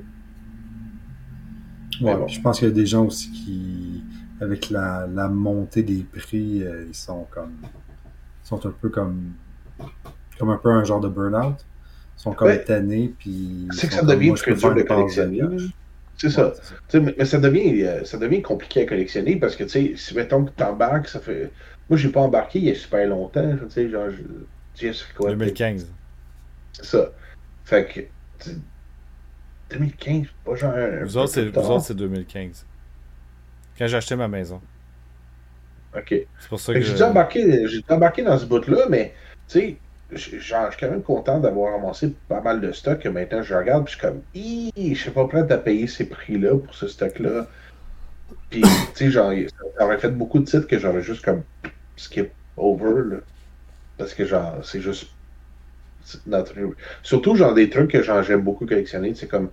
[2.01, 4.03] Ouais, je pense qu'il y a des gens aussi qui,
[4.39, 7.53] avec la, la montée des prix, euh, ils sont comme.
[7.63, 9.33] Ils sont un peu comme.
[10.39, 11.65] Comme un peu un genre de burn-out.
[12.17, 13.67] Ils sont comme tannés, puis.
[13.71, 15.41] C'est que ça devient très dur de collectionner.
[16.17, 16.53] C'est ça.
[16.95, 20.45] mais, ça devient, euh, ça devient compliqué à collectionner parce que, tu sais, si mettons
[20.45, 21.51] que tu embarques, ça fait.
[21.89, 23.55] Moi, j'ai pas embarqué il y a super longtemps.
[23.55, 25.13] Tu sais, genre, je...
[25.15, 25.29] quoi?
[25.29, 25.87] 2015.
[26.73, 27.11] C'est ça.
[27.65, 28.49] Fait que.
[29.69, 30.73] 2015, pas genre.
[31.03, 32.65] Vous autres, c'est 2015.
[33.77, 34.59] Quand j'ai acheté ma maison.
[35.95, 36.09] Ok.
[36.39, 36.81] C'est pour ça que.
[36.81, 39.13] J'ai embarqué, embarqué dans ce bout-là, mais,
[39.47, 39.77] tu sais,
[40.11, 40.41] je suis
[40.79, 43.99] quand même content d'avoir ramassé pas mal de stock que maintenant je regarde puis je
[43.99, 47.47] suis comme je suis pas prêt à payer ces prix-là pour ce stock-là.
[48.49, 49.31] Puis tu sais, genre,
[49.77, 51.43] ça aurait fait beaucoup de titres que j'aurais juste comme
[51.95, 53.17] skip over là.
[53.97, 55.09] Parce que genre, c'est juste
[57.03, 59.49] Surtout genre des trucs que j'aime beaucoup collectionner, c'est comme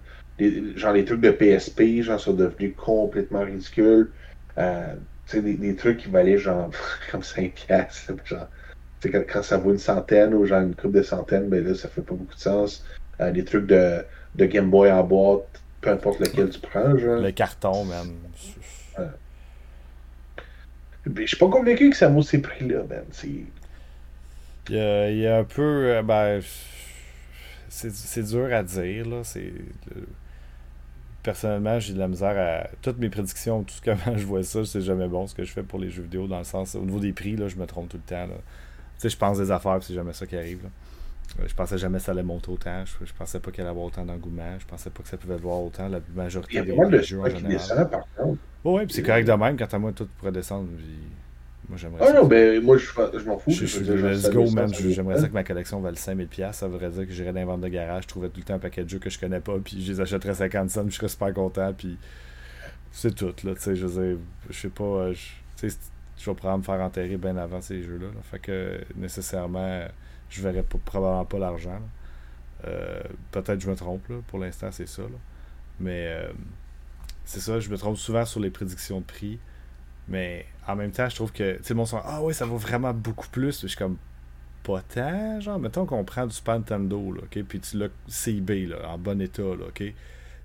[0.77, 4.11] genre les trucs de PSP, genre sont devenus complètement ridicules.
[4.59, 4.95] Euh,
[5.27, 6.71] tu sais, des, des, trucs qui valaient genre
[7.11, 8.49] comme 5 piastres, genre
[9.11, 11.89] quand, quand, ça vaut une centaine ou genre une coupe de centaines, ben là, ça
[11.89, 12.85] fait pas beaucoup de sens.
[13.21, 16.97] Euh, des trucs de, de Game Boy en boîte, peu importe lequel tu prends.
[16.97, 17.21] Genre.
[17.21, 18.15] Le carton, même.
[21.07, 23.05] Je suis pas convaincu que ça vaut ces prix-là, man.
[23.25, 25.97] Il y, a, il y a un peu.
[25.97, 26.41] Euh, ben,
[27.69, 29.23] c'est dur à dire, là.
[29.23, 29.53] C'est.
[31.23, 32.69] Personnellement, j'ai de la misère à.
[32.81, 35.53] Toutes mes prédictions, tout ce que je vois ça, c'est jamais bon ce que je
[35.53, 36.75] fais pour les jeux vidéo, dans le sens.
[36.75, 38.27] Au niveau des prix, là, je me trompe tout le temps.
[38.27, 38.37] Là
[39.09, 40.65] sais, je pense des affaires, c'est jamais ça qui arrive.
[40.65, 40.71] Là.
[41.47, 42.85] Je pensais jamais que ça allait monter autant.
[42.85, 44.57] Je, pensais pas qu'il allait avoir autant d'engouement.
[44.59, 45.89] Je pensais pas que ça pouvait voir autant.
[45.89, 47.49] La majorité des, jeux en général.
[47.49, 48.39] Descend, par contre.
[48.63, 49.57] Oh, oui, puis c'est correct de même.
[49.57, 50.69] Quant à moi, tout pourrait descendre.
[51.69, 53.51] Moi, j'aimerais ah non, ben moi, je, je m'en fous.
[53.51, 54.73] Je, je, let's go, man.
[54.73, 56.53] J'aimerais ça que ma collection vaille 5000$.
[56.53, 58.05] Ça voudrait dire que j'irais dans les ventes de garage.
[58.05, 59.55] Je trouverais tout le temps un paquet de jeux que je connais pas.
[59.65, 60.85] Puis je les achèterais 50 cents.
[60.89, 61.73] Je serais super content.
[61.77, 61.99] Puis
[62.93, 63.55] c'est tout, là.
[63.55, 64.19] Tu sais, je veux dire,
[64.51, 64.85] je sais pas.
[64.85, 65.15] Euh,
[65.57, 65.77] tu sais,
[66.25, 68.07] je vais probablement me faire enterrer bien avant ces jeux-là.
[68.23, 69.85] Fait que nécessairement,
[70.31, 71.81] je verrai probablement pas l'argent.
[72.67, 75.03] Euh, peut-être je me trompe, pour l'instant c'est ça.
[75.81, 76.33] Mais euh,
[77.27, 79.39] c'est ça, je me trompe souvent sur les prédictions de prix.
[80.09, 82.59] Mais en même temps, je trouve que, tu sais, mon son, ah ouais, ça vaut
[82.59, 83.63] vraiment beaucoup plus.
[83.63, 83.97] Je suis comme,
[84.63, 84.83] pas
[85.41, 89.21] genre, mettons qu'on prend du Super Nintendo, là, ok, puis tu l'as là, en bon
[89.21, 89.83] état, là, ok.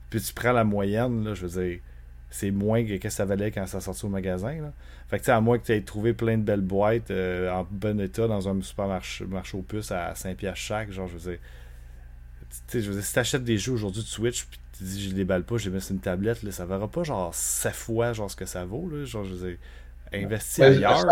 [0.09, 1.79] Puis tu prends la moyenne, là, je veux dire,
[2.29, 4.53] c'est moins que que ça valait quand ça sortait au magasin.
[4.61, 4.73] Là.
[5.07, 7.99] Fait que, à moins que tu aies trouvé plein de belles boîtes euh, en bon
[7.99, 11.39] état dans un supermarché marché aux puces à 5$ chaque, genre, je veux dire,
[12.71, 15.25] je veux dire si t'achètes des jeux aujourd'hui de Switch, puis tu dis, je les
[15.25, 18.13] balle pas, je les mets sur une tablette, là, ça verra pas, genre, 7 fois,
[18.13, 19.57] genre, ce que ça vaut, là, genre, je veux dire,
[20.13, 21.05] investis ailleurs.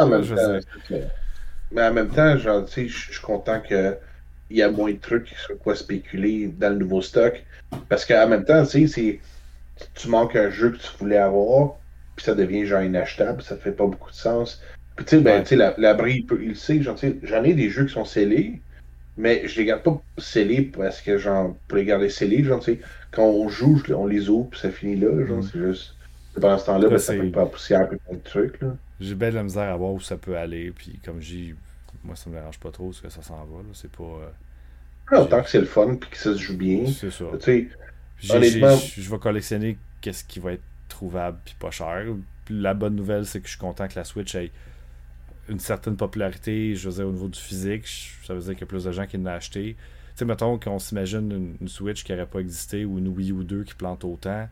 [1.71, 3.97] Mais en même temps, genre, tu sais, je suis content qu'il
[4.51, 7.43] y a moins de trucs sur quoi spéculer dans le nouveau stock.
[7.89, 9.19] Parce qu'en même temps, tu sais,
[9.95, 11.75] tu manques un jeu que tu voulais avoir,
[12.15, 14.61] puis ça devient genre inachetable, ça fait pas beaucoup de sens.
[14.95, 17.93] Puis tu sais, ben, tu sais, l'abri, il, il, sait, j'en ai des jeux qui
[17.93, 18.61] sont scellés,
[19.17, 22.73] mais je les garde pas scellés parce que, genre, pour les garder scellés, genre, tu
[22.73, 22.79] sais,
[23.11, 25.43] quand on joue, on les ouvre, puis ça finit là, genre, mm.
[25.43, 25.93] c'est juste.
[26.39, 28.75] Pendant ce temps-là, ben, ça fait pas la poussière plein de trucs, là.
[28.99, 31.55] J'ai bien de la misère à voir où ça peut aller, puis comme j'ai.
[32.03, 33.69] Moi, ça me dérange pas trop ce que ça s'en va, là.
[33.73, 34.03] C'est pas.
[35.11, 35.19] Euh...
[35.19, 36.85] autant que c'est le fun, puis que ça se joue bien.
[36.85, 37.25] C'est ça.
[37.39, 37.67] Tu sais,
[38.29, 38.77] honnêtement.
[38.97, 42.05] Je vais collectionner qu'est-ce qui va être trouvable, puis pas cher.
[42.49, 44.51] La bonne nouvelle, c'est que je suis content que la Switch ait
[45.49, 47.87] une certaine popularité, je veux dire, au niveau du physique,
[48.25, 49.75] ça veut dire qu'il y a plus de gens qui l'ont acheté.
[49.75, 53.43] Tu sais, mettons qu'on s'imagine une, Switch qui n'aurait pas existé ou une Wii U
[53.43, 54.47] 2 qui plante autant.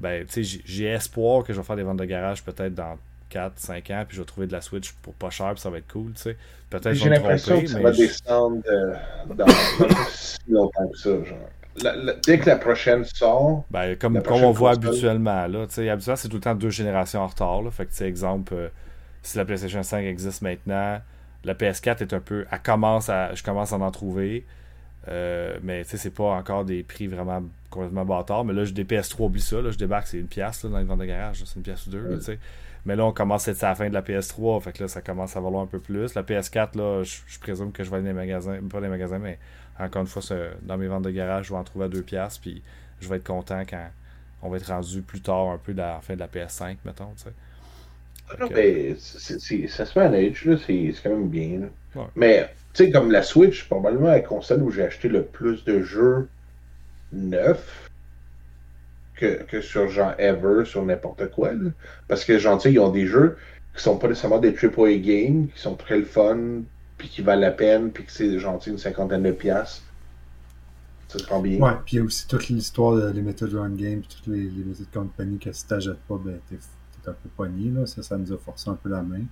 [0.00, 2.98] Ben, tu sais, j'ai espoir que je vais faire des ventes de garage peut-être dans
[3.30, 5.70] 4, 5 ans, puis je vais trouver de la Switch pour pas cher, puis ça
[5.70, 6.36] va être cool, tu sais.
[6.68, 8.94] Peut-être J'ai l'impression que ça va descendre euh,
[9.34, 11.38] dans, pas si longtemps que ça, genre.
[12.24, 13.64] Dès que la prochaine sort.
[13.70, 15.62] Ben, comme, comme on voit habituellement, là.
[15.62, 17.70] Habituellement, c'est tout le temps deux générations en retard, là.
[17.70, 18.54] Fait que, tu sais, exemple.
[18.54, 18.68] Euh,
[19.22, 20.98] si la PlayStation 5 existe maintenant,
[21.44, 22.46] la PS4 est un peu.
[22.50, 23.34] Elle commence à.
[23.34, 24.46] Je commence à en trouver.
[25.08, 28.44] Euh, mais tu sais, c'est pas encore des prix vraiment complètement bâtards.
[28.44, 29.60] Mais là, des PS3, oublie ça.
[29.60, 31.42] Là, je débarque, c'est une pièce dans les ventes de garage.
[31.44, 32.20] C'est une pièce ou deux.
[32.86, 34.62] Mais là, on commence à être à la fin de la PS3.
[34.62, 36.14] Fait que là, ça commence à valoir un peu plus.
[36.14, 38.58] La PS4, là, je, présume que je vais aller dans les magasins.
[38.70, 39.38] Pas dans les magasins, mais
[39.78, 40.22] encore une fois,
[40.62, 42.38] dans mes ventes de garage, je vais en trouver à deux pièces.
[42.38, 42.62] Puis
[43.00, 43.86] je vais être content quand
[44.42, 47.12] on va être rendu plus tard un peu à la fin de la PS5, mettons.
[47.16, 47.30] sais
[48.38, 51.62] non, mais ça se manage, c'est quand même bien.
[52.14, 55.82] Mais, tu sais, comme la Switch, probablement la console où j'ai acheté le plus de
[55.82, 56.28] jeux
[57.12, 57.89] neufs
[59.20, 61.50] que, que sur genre Ever, sur n'importe quoi.
[62.08, 63.36] Parce que, genre, ils ont des jeux
[63.74, 66.62] qui sont pas nécessairement des AAA games, qui sont très le fun,
[66.98, 69.82] puis qui valent la peine, puis que c'est gentil une cinquantaine de piastres.
[71.08, 71.58] Ça se prend bien.
[71.58, 74.86] Ouais, puis il y a aussi toute l'histoire de Limited Run Games, toutes les Limited
[74.92, 76.56] Company que si t'achètes pas, ben t'es
[77.08, 77.70] un peu pogné.
[77.70, 77.86] Là.
[77.86, 79.22] Ça, ça nous a forcé un peu la main.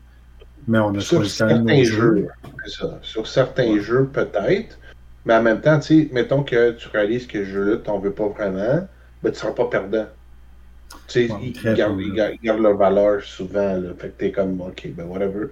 [0.66, 2.28] Mais on a sur même nos jeux.
[2.66, 2.98] Ça.
[3.02, 4.78] Sur certains jeux, peut-être.
[5.24, 5.78] Mais en même temps,
[6.12, 8.88] mettons que tu réalises que ce jeu-là, tu n'en veux pas vraiment,
[9.22, 10.06] ben, tu ne seras pas perdant.
[11.06, 13.74] Tu sais, ils, gardent, leur valeur souvent.
[13.76, 13.90] Là.
[13.98, 15.48] Fait que tu es comme, OK, ben whatever.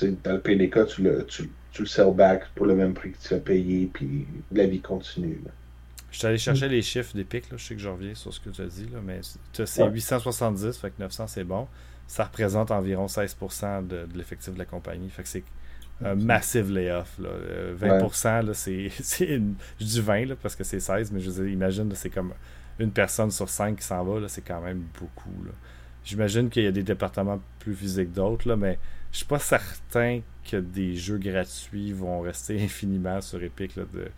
[0.00, 3.18] dans le PDK, tu le, tu, tu le sell back pour le même prix que
[3.18, 5.40] tu as payé, puis la vie continue.
[5.44, 5.50] Là.
[6.10, 7.58] Je suis allé chercher les chiffres des pics, là.
[7.58, 9.20] je sais que je reviens sur ce que tu as dit, là, mais
[9.52, 11.68] c'est 870, fait que 900 c'est bon.
[12.06, 15.44] Ça représente environ 16% de, l'effectif de la compagnie, fait que c'est
[16.02, 17.18] un massive layoff.
[17.18, 17.28] Là.
[17.78, 18.88] 20%, euh, là, c'est,
[19.78, 22.32] je dis 20 là, parce que c'est 16, mais je dire, imagine, c'est comme
[22.78, 25.30] une personne sur 5 qui s'en va, c'est quand même beaucoup.
[26.04, 28.78] J'imagine qu'il y a des départements plus physiques d'autres, mais
[29.12, 33.76] je suis pas certain que des jeux gratuits vont rester infiniment sur Epic.
[33.76, 34.08] Là, de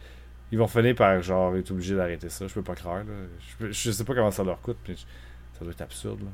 [0.51, 2.47] ils vont finir par genre être obligés d'arrêter ça.
[2.47, 2.99] Je peux pas croire.
[2.99, 3.13] Là.
[3.61, 6.21] Je, je, sais pas comment ça leur coûte, mais ça doit être absurde.
[6.23, 6.31] Là.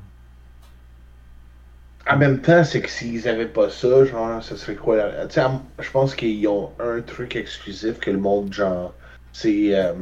[2.07, 5.41] En même temps, c'est que s'ils avaient pas ça, genre, ça serait quoi sais,
[5.79, 8.93] je pense qu'ils ont un truc exclusif que le monde, genre,
[9.33, 9.93] c'est euh,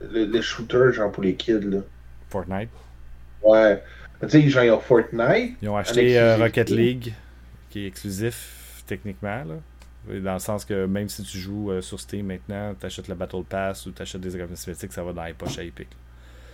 [0.00, 1.80] le, shooter, genre, pour les kids, là.
[2.28, 2.70] Fortnite?
[3.42, 3.82] Ouais.
[4.22, 5.56] Tu sais, genre, ils ont Fortnite.
[5.62, 7.12] Ils ont acheté euh, Rocket League,
[7.70, 9.54] qui est exclusif, techniquement, là.
[10.20, 13.14] Dans le sens que même si tu joues euh, sur Steam maintenant, tu achètes le
[13.14, 15.88] Battle Pass ou tu achètes des items cosmétiques, ça va dans les poches à Epic.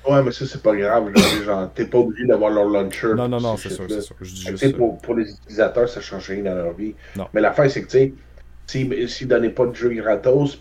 [0.09, 1.13] Ouais, mais ça, c'est pas grave.
[1.45, 3.15] genre, t'es pas obligé d'avoir leur launcher.
[3.15, 4.17] Non, non, non, c'est sûr, c'est sûr.
[4.21, 6.95] Je dis juste pour, pour, les utilisateurs, ça change rien dans leur vie.
[7.17, 7.29] Non.
[7.33, 8.15] Mais l'affaire, c'est que, tu
[8.67, 10.61] sais, s'ils donnaient pas de jeu gratos,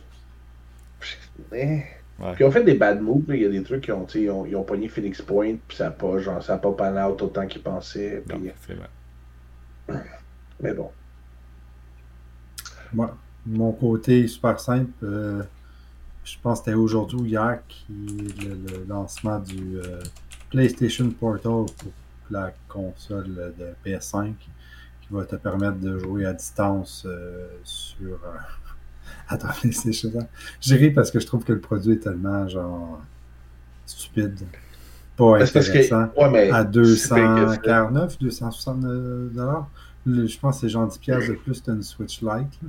[1.53, 1.83] eh.
[2.19, 4.29] Puis ils ont fait des bad moves, il y a des trucs qui ont, ils
[4.29, 6.95] ont, ils ont pogné Phoenix Point, puis ça n'a pas, genre, ça a pas pan
[7.09, 8.23] out autant qu'ils pensaient.
[8.27, 8.37] Puis...
[8.37, 9.95] Non,
[10.61, 10.89] mais bon.
[12.93, 15.43] Moi, mon côté super simple, euh,
[16.23, 20.01] je pense que c'était aujourd'hui ou hier qui le, lancement du euh,
[20.49, 21.91] PlayStation Portal pour
[22.29, 28.19] la console de PS5 qui va te permettre de jouer à distance euh, sur.
[29.27, 30.11] Attends, PlayStation.
[30.61, 33.01] J'ai ri parce que je trouve que le produit est tellement genre
[33.85, 34.39] stupide.
[35.15, 35.39] Pas
[35.83, 36.07] intéressant.
[36.51, 38.79] à 249, 260
[39.33, 39.69] dollars.
[40.05, 42.59] Je pense que c'est genre 10 pièces de plus d'une Switch Lite.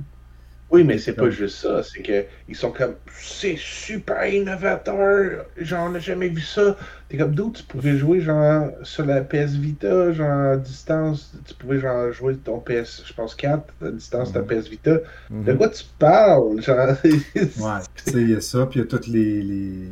[0.75, 1.83] Oui, mais c'est pas juste ça.
[1.83, 5.45] C'est que ils sont comme c'est super innovateur.
[5.55, 6.75] Genre, on n'a jamais vu ça.
[7.07, 11.33] T'es comme d'où tu pouvais jouer genre sur la PS Vita, genre à distance?
[11.45, 14.61] Tu pouvais genre jouer ton PS, je pense 4 à distance de ta mhm.
[14.61, 14.97] PS Vita.
[15.29, 15.57] De mhm.
[15.57, 16.61] quoi tu parles?
[16.61, 16.89] Genre...
[17.05, 19.87] ouais, tu sais, il y a ça, puis il y a toutes les, les,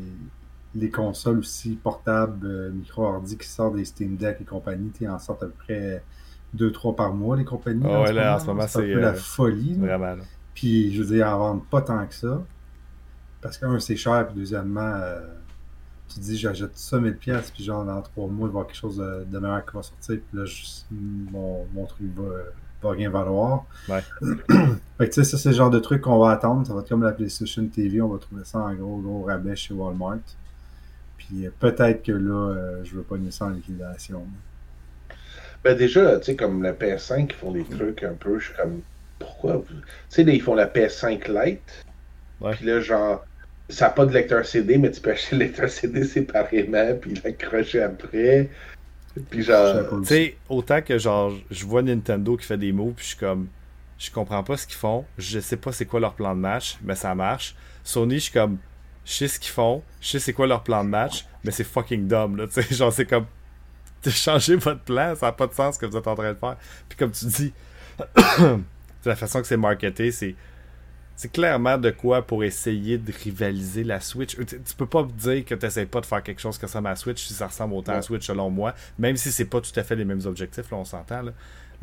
[0.76, 4.92] les consoles aussi portables, euh, micro ordi qui sortent des Steam Deck et compagnie.
[4.92, 6.04] Tu en sortent à peu près
[6.54, 7.86] deux, trois par mois, les compagnies.
[7.88, 9.76] Ah ouais, là, en ce moment, c'est un c'est, peu la euh, folie.
[9.76, 10.16] Vraiment.
[10.16, 10.24] là.
[10.54, 12.42] Puis, je veux dire, en vendent pas tant que ça.
[13.42, 15.20] Parce qu'un, c'est cher, puis deuxièmement, euh,
[16.08, 18.68] tu dis, j'achète ça 1000 pièces puis genre, dans trois mois, il va y avoir
[18.68, 22.24] quelque chose de, de meilleur qui va sortir, puis là, je- mon, mon truc va,
[22.82, 23.66] va rien valoir.
[23.90, 24.02] Ouais.
[24.98, 26.66] fait que, tu sais, ça, c'est le genre de truc qu'on va attendre.
[26.68, 29.56] Ça va être comme la PlayStation TV, on va trouver ça en gros, gros rabais
[29.56, 30.20] chez Walmart.
[31.18, 34.26] Puis, euh, peut-être que là, euh, je veux pas ça en liquidation.
[35.64, 38.56] Ben déjà, tu sais, comme la PS5, ils font des trucs un peu, je suis
[38.56, 38.82] comme,
[39.24, 39.64] pourquoi vous...
[39.66, 39.74] Tu
[40.10, 41.86] sais, là, ils font la PS5 Lite,
[42.42, 42.52] Ouais.
[42.56, 43.26] puis là, genre,
[43.70, 47.14] ça n'a pas de lecteur CD, mais tu peux acheter le lecteur CD séparément, puis
[47.24, 48.50] l'accrocher après.
[49.30, 53.04] Puis genre, Tu sais, autant que genre, je vois Nintendo qui fait des moves, puis
[53.06, 53.48] je suis comme,
[53.98, 56.78] je comprends pas ce qu'ils font, je sais pas c'est quoi leur plan de match,
[56.84, 57.56] mais ça marche.
[57.84, 58.58] Sony, je suis comme,
[59.06, 61.64] je sais ce qu'ils font, je sais c'est quoi leur plan de match, mais c'est
[61.64, 63.26] fucking dumb, là, tu sais, genre, c'est comme,
[64.06, 66.38] changez votre plan, ça n'a pas de sens ce que vous êtes en train de
[66.38, 66.58] faire.
[66.90, 67.54] Puis comme tu dis,
[69.10, 70.36] la façon que c'est marketé, c'est
[71.16, 74.36] c'est clairement de quoi pour essayer de rivaliser la Switch.
[74.36, 76.88] Tu, tu peux pas dire que tu n'essaies pas de faire quelque chose qui ressemble
[76.88, 78.02] à la Switch si ça ressemble autant à la.
[78.02, 80.86] Switch selon moi, même si c'est pas tout à fait les mêmes objectifs, là, on
[80.86, 81.22] s'entend.
[81.22, 81.32] là.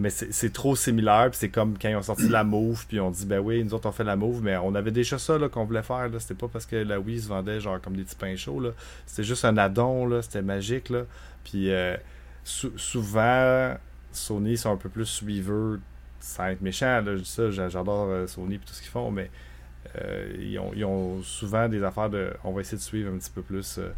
[0.00, 3.10] Mais c'est trop similaire, puis c'est comme quand ils ont sorti la Move, puis on
[3.10, 5.64] dit ben oui, nous autres on fait la Move, mais on avait déjà ça qu'on
[5.64, 6.08] voulait faire.
[6.18, 8.62] C'était pas parce que la Wii se vendait genre comme des petits pains chauds.
[9.06, 10.88] C'était juste un addon, c'était magique.
[10.88, 11.02] Là.
[11.44, 11.96] Puis euh,
[12.44, 13.74] sou- souvent,
[14.10, 15.80] Sony sont un peu plus suiveux
[16.20, 18.90] sans être méchant, là, je dis ça, j'a- j'adore euh, Sony et tout ce qu'ils
[18.90, 19.30] font, mais
[19.96, 22.32] euh, ils, ont, ils ont souvent des affaires de.
[22.44, 23.78] On va essayer de suivre un petit peu plus.
[23.78, 23.90] euh,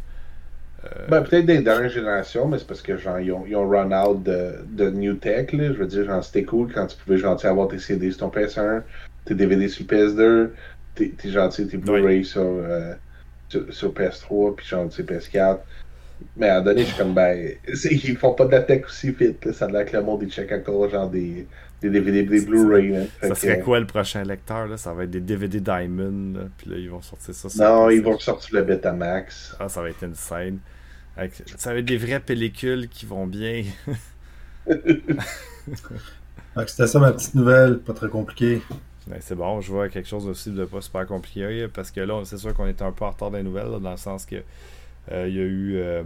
[1.07, 3.91] ben peut-être des dernières générations, mais c'est parce que genre, ils ont, ils ont run
[3.91, 5.67] out de, de new tech, là.
[5.73, 8.29] Je veux dire, genre, c'était cool quand tu pouvais, genre, avoir tes CD sur ton
[8.29, 8.85] PS1,
[9.25, 10.53] tes DVD sur le PS2,
[10.95, 12.95] tes, tes, genre, tes Blu-ray sur, euh,
[13.49, 15.65] sur, sur PS3, puis genre, tu sais, PS4.
[16.37, 17.53] Mais à un moment donné, je suis comme, ben,
[17.91, 19.53] ils font pas de la tech aussi vite, là.
[19.53, 21.47] Ça a l'air que le monde, il check encore, genre, des,
[21.89, 23.03] des DVD, des Blu-ray, là.
[23.21, 24.77] Ça que, serait quoi le prochain lecteur là?
[24.77, 27.49] Ça va être des DVD Diamond, là, puis là ils vont sortir ça.
[27.49, 29.55] sur Non, ils vont sortir le Betamax.
[29.59, 30.59] Ah, ça va être insane.
[31.15, 33.63] Avec- Ça va être des vraies pellicules qui vont bien.
[36.67, 38.61] C'était ça ma petite nouvelle, pas très compliqué.
[39.07, 42.21] Ben, c'est bon, je vois quelque chose aussi de pas super compliqué parce que là,
[42.25, 44.37] c'est sûr qu'on était un peu en retard des nouvelles là, dans le sens que
[45.11, 46.03] euh, il y a eu euh,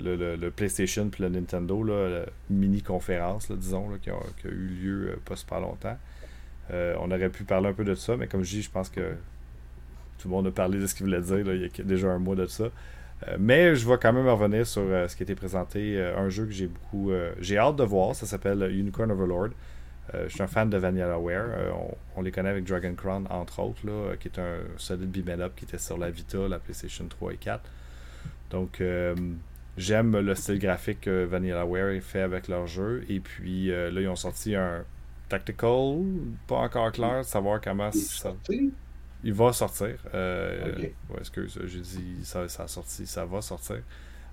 [0.00, 4.14] le, PlayStation puis le Nintendo, la mini conférence, là, disons, qui, a,
[4.44, 5.96] eu lieu euh, pas super longtemps.
[6.70, 8.88] Euh, on aurait pu parler un peu de ça, mais comme je dis, je pense
[8.88, 9.14] que
[10.18, 12.18] tout le monde a parlé de ce qu'il voulait dire il y a déjà un
[12.18, 12.64] mois de ça.
[12.64, 16.28] Euh, mais je vais quand même revenir sur euh, ce qui a été présenté, un
[16.28, 19.50] jeu que j'ai beaucoup, j'ai hâte de voir, ça s'appelle Unicorn Overlord.
[20.12, 21.46] Je suis un fan de VanillaWare.
[22.14, 23.80] On, les connaît avec Dragon Crown, entre autres,
[24.20, 27.36] qui est un solide beat'em up qui était sur la Vita, la PlayStation 3 et
[27.38, 27.62] 4.
[28.50, 28.80] Donc,
[29.76, 33.04] j'aime le style graphique que VanillaWare fait avec leur jeu.
[33.08, 34.84] Et puis, euh, là, ils ont sorti un
[35.28, 36.02] Tactical,
[36.46, 38.34] pas encore clair, de savoir comment Il ça.
[38.34, 38.72] sorti?
[39.22, 39.96] Il va sortir.
[40.14, 40.78] Euh, Ok.
[40.80, 43.82] ouais, excuse, j'ai dit ça, ça a sorti, ça va sortir.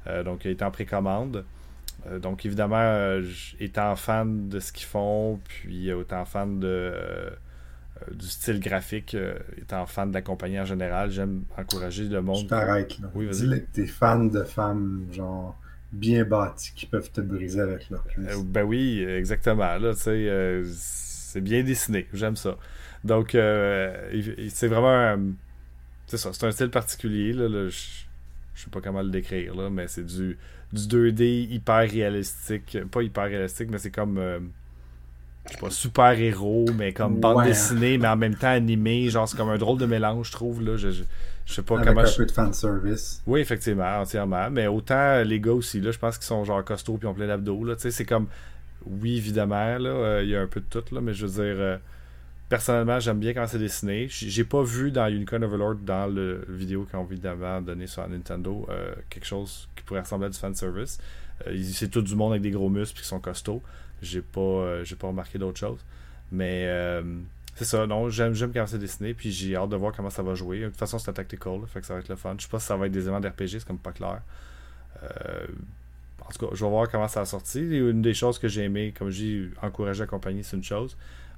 [0.08, 1.46] Euh, donc, il est en précommande.
[2.08, 3.20] Euh, donc, évidemment,
[3.60, 6.94] étant fan de ce qu'ils font, puis autant fan de,
[8.12, 12.22] du style graphique, euh, étant fan de la compagnie en général, j'aime encourager le Je
[12.22, 12.48] monde.
[12.48, 13.10] t'arrête là.
[13.16, 13.66] Oui, vas-y.
[13.74, 15.60] T'es fan de femmes, genre,
[15.92, 18.28] bien bâties, qui peuvent te briser avec leur cuisse.
[18.30, 19.78] Euh, ben oui, exactement.
[19.78, 22.08] Là, tu sais, euh, c'est bien dessiné.
[22.14, 22.58] J'aime ça.
[23.04, 24.12] Donc, euh,
[24.50, 25.18] c'est vraiment.
[26.08, 27.34] c'est ça, c'est un style particulier.
[27.34, 27.78] Là, là, je,
[28.56, 30.38] je sais pas comment le décrire, là, mais c'est du,
[30.74, 32.78] du 2D hyper réalistique.
[32.92, 34.52] Pas hyper réalistique, mais c'est comme.
[35.48, 37.46] Je sais pas, super héros, mais comme bande Ouais.
[37.48, 39.10] dessinée, mais en même temps animé.
[39.10, 40.62] Genre, c'est comme un drôle de mélange, je trouve.
[40.64, 41.04] Là, je, je,
[41.46, 42.02] je sais pas avec comment.
[42.02, 43.22] un je- peu de fanservice.
[43.26, 44.50] oui, effectivement, entièrement.
[44.52, 47.28] Mais autant les gars aussi, là, je pense qu'ils sont genre costauds puis ont plein
[47.28, 47.66] d'abdos.
[47.76, 48.28] Tu sais, c'est comme.
[48.86, 51.32] Oui, évidemment, là, euh, il y a un peu de tout, là, mais je veux
[51.44, 51.56] dire.
[51.62, 51.78] euh,
[52.50, 54.08] personnellement, j'aime bien quand c'est dessiné.
[54.10, 58.66] J'ai pas vu dans Unicorn Overlord, dans le vidéo qu'ils ont évidemment donné sur Nintendo,
[58.70, 61.00] euh, quelque chose qui pourrait ressembler à du fanservice.
[61.50, 63.62] Ils- c'est tout du monde avec des gros muscles puis qui sont costauds.
[64.02, 65.80] J'ai pas, euh, j'ai pas remarqué d'autre chose.
[66.32, 67.04] Mais euh,
[67.56, 70.24] c'est ça, non, j'aime, j'aime quand c'est dessiné, puis j'ai hâte de voir comment ça
[70.24, 70.62] va jouer.
[70.62, 72.36] De toute façon, c'est un tactical, fait que ça va être le fun.
[72.38, 74.22] Je sais pas si ça va être des éléments d'RPG, c'est comme pas clair.
[75.04, 75.48] Euh,
[76.26, 77.60] en tout cas, je vais voir comment ça a sorti.
[77.60, 80.96] Une des choses que j'ai aimé, comme je dis, encourager la compagnie, c'est une chose.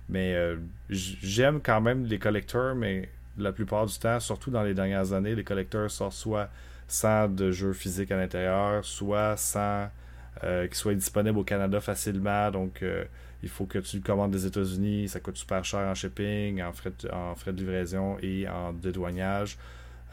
[0.10, 0.58] Mais euh,
[0.90, 5.34] j'aime quand même les collecteurs, mais la plupart du temps, surtout dans les dernières années,
[5.34, 6.50] les collecteurs sortent soit
[6.88, 9.88] sans de jeux physiques à l'intérieur, soit sans
[10.44, 12.52] euh, qu'ils soient disponibles au Canada facilement.
[12.52, 13.06] Donc, euh,
[13.42, 15.10] il faut que tu le commandes des États-Unis.
[15.10, 18.74] Ça coûte super cher en shipping, en frais de, en frais de livraison et en
[18.74, 19.58] dédouanage.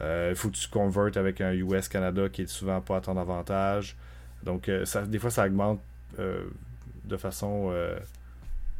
[0.01, 3.17] Euh, Il faut que tu convertes avec un US-Canada qui est souvent pas à ton
[3.17, 3.95] avantage.
[4.43, 5.79] Donc, ça, des fois, ça augmente
[6.17, 7.71] de façon.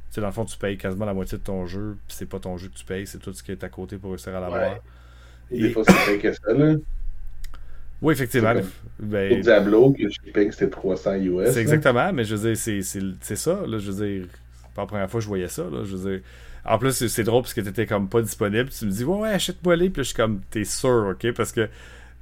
[0.09, 2.25] Tu sais, dans le fond, tu payes quasiment la moitié de ton jeu, puis c'est
[2.25, 4.35] pas ton jeu que tu payes, c'est tout ce qui est à côté pour réussir
[4.35, 4.79] à l'avoir.
[5.51, 5.61] Et...
[5.61, 6.75] Des fois, c'est que ça, là.
[8.01, 8.53] Oui, effectivement.
[8.99, 11.51] Ben, Diablo, que le shipping c'était 300 US.
[11.51, 13.61] C'est exactement, mais je veux dire, c'est ça.
[13.67, 14.27] Là, je veux dire,
[14.73, 15.63] pas la première fois que je voyais ça.
[15.63, 16.21] Là, je veux dire.
[16.63, 18.69] En plus, c'est drôle parce que t'étais comme pas disponible.
[18.69, 19.89] Tu me dis, ouais, ouais, achète-moi les.
[19.89, 21.31] Puis je suis comme, t'es sûr, ok?
[21.33, 21.67] Parce que,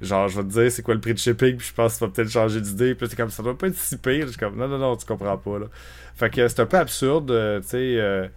[0.00, 1.56] genre, je vais te dire c'est quoi le prix de shipping.
[1.56, 2.94] Puis je pense que tu vas peut-être changer d'idée.
[2.94, 4.26] Puis t'es comme, ça doit pas être si pire.
[4.26, 5.58] Je suis comme, non, non, non, tu comprends pas.
[5.58, 5.66] Là.
[6.14, 7.96] Fait que c'est un peu absurde, euh, tu sais.
[7.98, 8.28] Euh,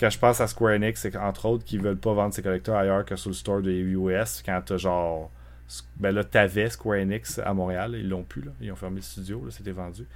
[0.00, 2.76] quand je pense à Square Enix, c'est entre autres qu'ils veulent pas vendre ses collecteurs
[2.76, 5.30] ailleurs que sur le store de US quand t'as genre
[5.96, 8.52] ben là, t'avais Square Enix à Montréal, ils l'ont plus, là.
[8.60, 10.06] Ils ont fermé le studio, c'était vendu.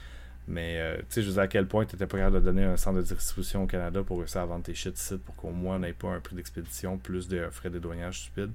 [0.49, 2.45] Mais, euh, tu sais, je veux dire à quel point tu étais pas capable de
[2.45, 5.35] donner un centre de distribution au Canada pour réussir à vendre tes shit ici pour
[5.35, 8.53] qu'au moins on n'ait pas un prix d'expédition plus de frais de douaniage stupide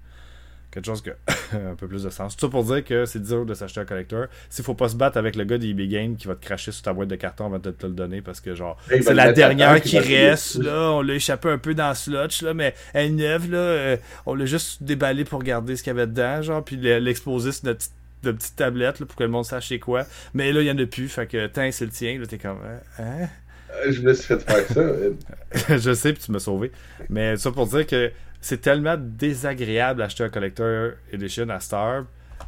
[0.72, 1.15] quelque chose qui a
[1.72, 2.36] un peu plus de sens.
[2.36, 4.28] Tout ça pour dire que c'est dur de s'acheter un collector.
[4.49, 6.84] S'il faut pas se battre avec le gars d'EB Game qui va te cracher sur
[6.84, 9.82] ta boîte de carton avant de te le donner parce que genre c'est la dernière
[9.82, 13.51] qui reste là, on l'a échappé un peu dans le slotch là, mais elle neuve
[13.51, 16.78] là, euh, on l'a juste déballé pour regarder ce qu'il y avait dedans genre puis
[16.78, 17.86] l'exposer sur notre
[18.22, 20.05] petite tablette là, pour que le monde sache c'est quoi.
[20.34, 22.38] Mais là il y en a plus, fait que tant c'est le tien, là t'es
[22.38, 22.59] comme
[22.99, 23.28] hein?
[23.74, 25.78] Euh, je me suis fait faire ça.
[25.78, 26.72] je sais, puis tu m'as sauvé.
[27.09, 28.11] Mais ça pour dire que
[28.41, 32.05] c'est tellement désagréable d'acheter un Collector Edition à Star,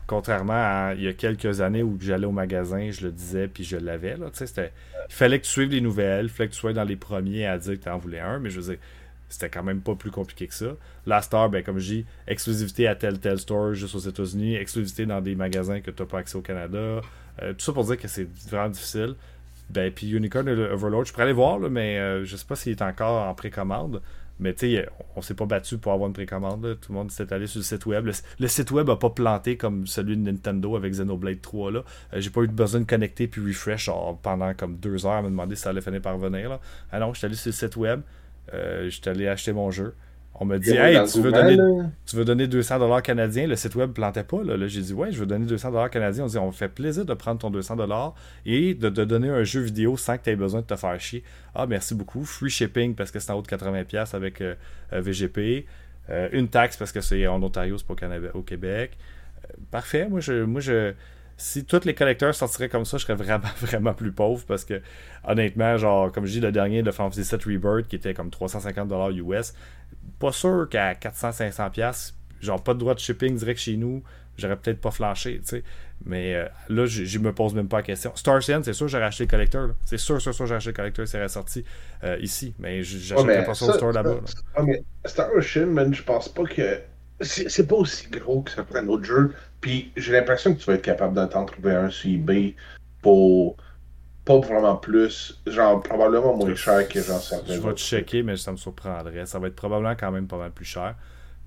[0.07, 3.63] contrairement à il y a quelques années où j'allais au magasin, je le disais, puis
[3.63, 4.15] je l'avais.
[4.17, 4.69] Il
[5.09, 7.57] fallait que tu suives les nouvelles, il fallait que tu sois dans les premiers à
[7.57, 8.79] dire que tu en voulais un, mais je veux dire,
[9.29, 10.75] c'était quand même pas plus compliqué que ça.
[11.05, 15.05] La Star, ben, comme je dis, exclusivité à tel tel store juste aux États-Unis, exclusivité
[15.05, 17.01] dans des magasins que tu n'as pas accès au Canada.
[17.41, 19.15] Euh, tout ça pour dire que c'est vraiment difficile.
[19.69, 22.81] Ben, puis Unicorn Overlord, je pourrais aller voir, mais euh, je sais pas s'il est
[22.81, 24.01] encore en précommande.
[24.39, 26.77] Mais tu sais, on s'est pas battu pour avoir une précommande.
[26.81, 28.09] Tout le monde s'est allé sur le site web.
[28.39, 31.71] Le, site web a pas planté comme celui de Nintendo avec Xenoblade 3.
[31.71, 31.83] là.
[32.13, 33.89] Euh, j'ai pas eu besoin de connecter puis refresh
[34.21, 36.59] pendant comme deux heures à me demander si ça allait finir par venir.
[36.91, 38.01] Ah non, j'étais allé sur le site web.
[38.53, 39.93] Euh, j'étais allé acheter mon jeu.
[40.35, 41.57] On m'a dit, hey, tu veux, donner,
[42.07, 43.45] tu veux donner 200$ canadiens?
[43.45, 44.43] Le site web ne plantait pas.
[44.43, 46.23] Là, j'ai dit, ouais, je veux donner 200$ canadiens.
[46.23, 48.13] On dit, on fait plaisir de prendre ton 200$
[48.47, 50.99] et de te donner un jeu vidéo sans que tu aies besoin de te faire
[50.99, 51.23] chier.
[51.53, 52.25] Ah, merci beaucoup.
[52.25, 54.55] Free shipping parce que c'est en haut de 80$ avec euh,
[54.91, 55.67] euh, VGP.
[56.09, 57.93] Euh, une taxe parce que c'est en Ontario, c'est pas
[58.33, 58.97] au Québec.
[59.69, 60.07] parfait.
[60.09, 60.93] Moi, je, moi, je,
[61.37, 64.81] si tous les collecteurs sortiraient comme ça, je serais vraiment, vraiment plus pauvre parce que,
[65.27, 69.13] honnêtement, genre, comme je dis, le dernier de Fantasy VII Rebirth qui était comme 350$
[69.17, 69.53] US,
[70.19, 74.03] pas sûr qu'à 400-500$, genre pas de droit de shipping direct chez nous,
[74.37, 75.63] j'aurais peut-être pas flanché, tu sais.
[76.05, 78.11] Mais euh, là, je me pose même pas la question.
[78.15, 79.69] Star c'est sûr, j'aurais acheté le collecteur.
[79.85, 81.63] C'est sûr, sûr, sûr, j'aurais acheté le collecteur, c'est ressorti
[82.03, 82.53] euh, ici.
[82.59, 84.19] Mais j'achèterais pas ça au store là-bas.
[85.05, 86.81] Star Ocean, man, je pense pas que.
[87.21, 89.33] C'est pas aussi gros que ça prend un autre jeu.
[89.61, 92.55] Puis j'ai l'impression que tu vas être capable de t'en trouver un sur eBay
[93.01, 93.55] pour
[94.25, 97.55] pas vraiment plus, genre probablement moins cher que j'en certains.
[97.55, 99.25] Je vais te checker, mais ça me surprendrait.
[99.25, 100.95] Ça va être probablement quand même pas mal plus cher.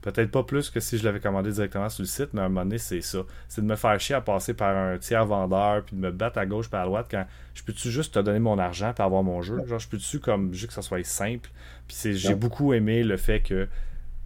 [0.03, 2.49] Peut-être pas plus que si je l'avais commandé directement sur le site, mais à un
[2.49, 3.21] moment donné, c'est ça.
[3.49, 6.39] C'est de me faire chier à passer par un tiers vendeur, puis de me battre
[6.39, 9.23] à gauche et à droite quand je peux-tu juste te donner mon argent pour avoir
[9.23, 9.59] mon jeu?
[9.67, 11.51] Genre, je peux-tu comme juste que ça soit simple?
[11.89, 13.67] Puis j'ai beaucoup aimé le fait que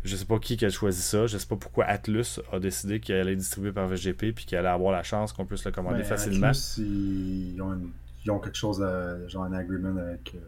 [0.02, 1.26] je sais pas qui qui a choisi ça.
[1.26, 4.68] Je sais pas pourquoi Atlus a décidé qu'il allait distribuer par VGP puis qu'il allait
[4.68, 6.48] avoir la chance qu'on puisse le commander facilement.
[6.48, 7.78] Atlus, ils ont,
[8.24, 10.38] ils ont, quelque chose, à, genre un agreement avec euh,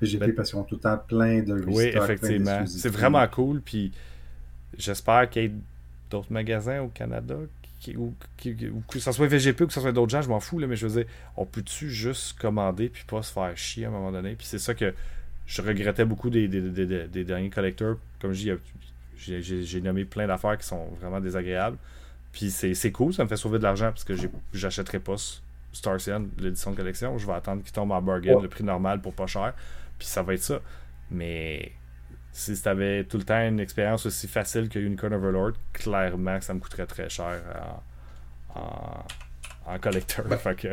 [0.00, 2.66] VGP ben, parce qu'ils ont tout le temps plein de Oui, effectivement.
[2.66, 3.60] C'est vraiment cool.
[3.60, 3.92] Puis
[4.76, 5.52] j'espère qu'il y ait
[6.10, 7.36] d'autres magasins au Canada
[7.96, 8.14] ou,
[8.88, 10.76] que ce soit VGP ou que ce soit d'autres gens, je m'en fous, là, mais
[10.76, 14.12] je veux dire, on peut-tu juste commander puis pas se faire chier à un moment
[14.12, 14.34] donné?
[14.34, 14.92] Puis c'est ça que
[15.46, 17.96] je regrettais beaucoup des, des, derniers collecteurs.
[18.20, 18.56] Comme je
[19.16, 21.78] dis, j'ai nommé plein d'affaires qui sont vraiment désagréables.
[22.32, 24.14] Puis c'est cool, ça me fait sauver de l'argent parce que
[24.52, 25.16] j'achèterai pas
[25.72, 27.18] Star Ocean, l'édition de collection.
[27.18, 29.54] Je vais attendre qu'il tombe en bargain, le prix normal pour pas cher.
[29.98, 30.60] Puis ça va être ça.
[31.10, 31.72] Mais
[32.32, 36.54] si tu avais tout le temps une expérience aussi facile que Unicorn Overlord, clairement ça
[36.54, 37.40] me coûterait très cher
[38.54, 39.04] en,
[39.66, 40.26] en, collecteur.
[40.26, 40.68] Ben, fait que...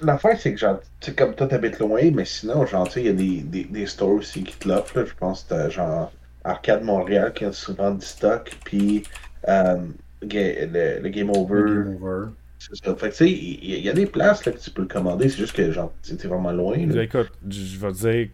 [0.00, 3.00] L'affaire, c'est que, genre, tu sais, comme toi, t'habites loin, mais sinon, genre, tu sais,
[3.02, 5.04] il y a des, des, des, stores aussi qui te l'offrent.
[5.04, 6.10] Je pense que genre,
[6.44, 9.04] Arcade Montréal qui a souvent du stock, puis
[9.48, 9.76] euh,
[10.22, 11.54] le, Game Over.
[11.54, 12.28] Le Game Over.
[12.70, 15.28] Fait que, tu sais, il y, a des places là, que tu peux le commander,
[15.28, 16.74] c'est juste que, genre, t'es vraiment loin.
[16.76, 18.28] Écoute, je vais te dire,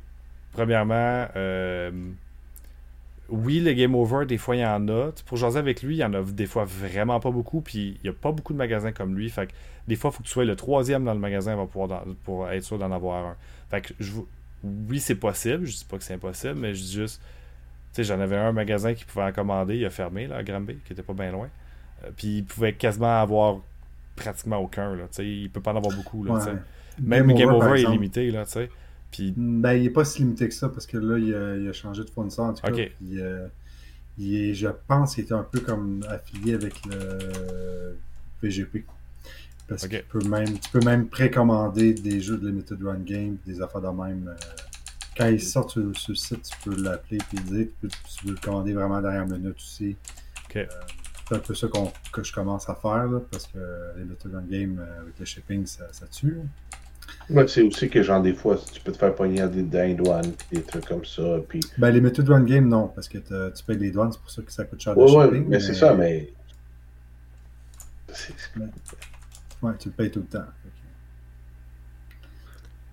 [0.53, 1.91] premièrement, euh,
[3.29, 5.11] oui, le Game Over, des fois, il y en a.
[5.27, 7.61] Pour jaser avec lui, il y en a des fois vraiment pas beaucoup.
[7.61, 9.29] Puis il n'y a pas beaucoup de magasins comme lui.
[9.29, 9.53] Fait que
[9.87, 12.49] des fois, il faut que tu sois le troisième dans le magasin pour, pouvoir pour
[12.51, 13.37] être sûr d'en avoir un.
[13.71, 14.13] Fait que je,
[14.65, 15.67] oui, c'est possible.
[15.67, 17.21] Je dis pas que c'est impossible, mais je dis juste.
[17.95, 19.77] Tu j'en avais un magasin qui pouvait en commander.
[19.77, 21.49] Il a fermé, là, à Granby, qui était pas bien loin.
[22.05, 23.59] Euh, puis il pouvait quasiment avoir
[24.19, 24.95] pratiquement aucun.
[24.95, 26.25] Là, il peut pas en avoir beaucoup.
[26.25, 26.53] Là, Ouais.
[27.01, 28.31] Même Game Over, est limité.
[28.31, 28.45] Là.
[29.11, 31.69] Puis, Ben, il n'est pas si limité que ça parce que là, il a, il
[31.69, 32.47] a changé de fournisseur.
[32.47, 32.73] En tout cas.
[32.73, 33.47] Puis, euh,
[34.19, 37.97] il est, je pense qu'il était un peu comme affilié avec le
[38.43, 38.85] VGP.
[39.69, 43.37] Parce que tu peux même, tu peux même précommander des jeux de Limited Run Game,
[43.47, 44.29] des affaires de même.
[44.29, 44.47] euh,
[45.17, 48.25] quand ils sortent sur, sur le site, tu peux l'appeler et dire, tu peux, tu
[48.25, 49.97] peux le commander vraiment derrière minute aussi.
[50.57, 50.65] Euh,
[51.29, 53.59] c'est un peu ça qu'on- que je commence à faire là, parce que
[53.99, 56.39] Limited Run Game euh, avec le shipping, ça, ça tue.
[57.31, 59.95] Ouais, c'est aussi que, genre, des fois, tu peux te faire pogner à des, les
[59.95, 61.39] douanes, des trucs comme ça.
[61.49, 61.61] Puis...
[61.79, 64.43] Ben, les Limited Run Game, non, parce que tu payes les douanes, c'est pour ça
[64.43, 65.49] que ça coûte cher de Ouais, ouais, shipping.
[65.49, 66.33] mais c'est ça, mais.
[68.09, 68.35] c'est-
[69.63, 70.45] Ouais, tu le payes tout le temps.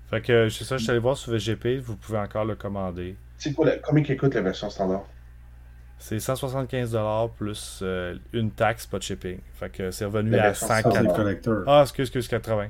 [0.10, 3.16] fait que c'est ça, je suis allé voir sur VGP, vous pouvez encore le commander.
[3.38, 3.78] C'est quoi, la...
[3.78, 5.06] combien qu'il coûte la version standard?
[5.98, 9.40] C'est 175$ plus euh, une taxe, pas de shipping.
[9.56, 11.16] Fait que c'est revenu à version Ça, c'est le 104.
[11.16, 11.64] collector.
[11.68, 12.68] Ah, excuse, excuse, 80.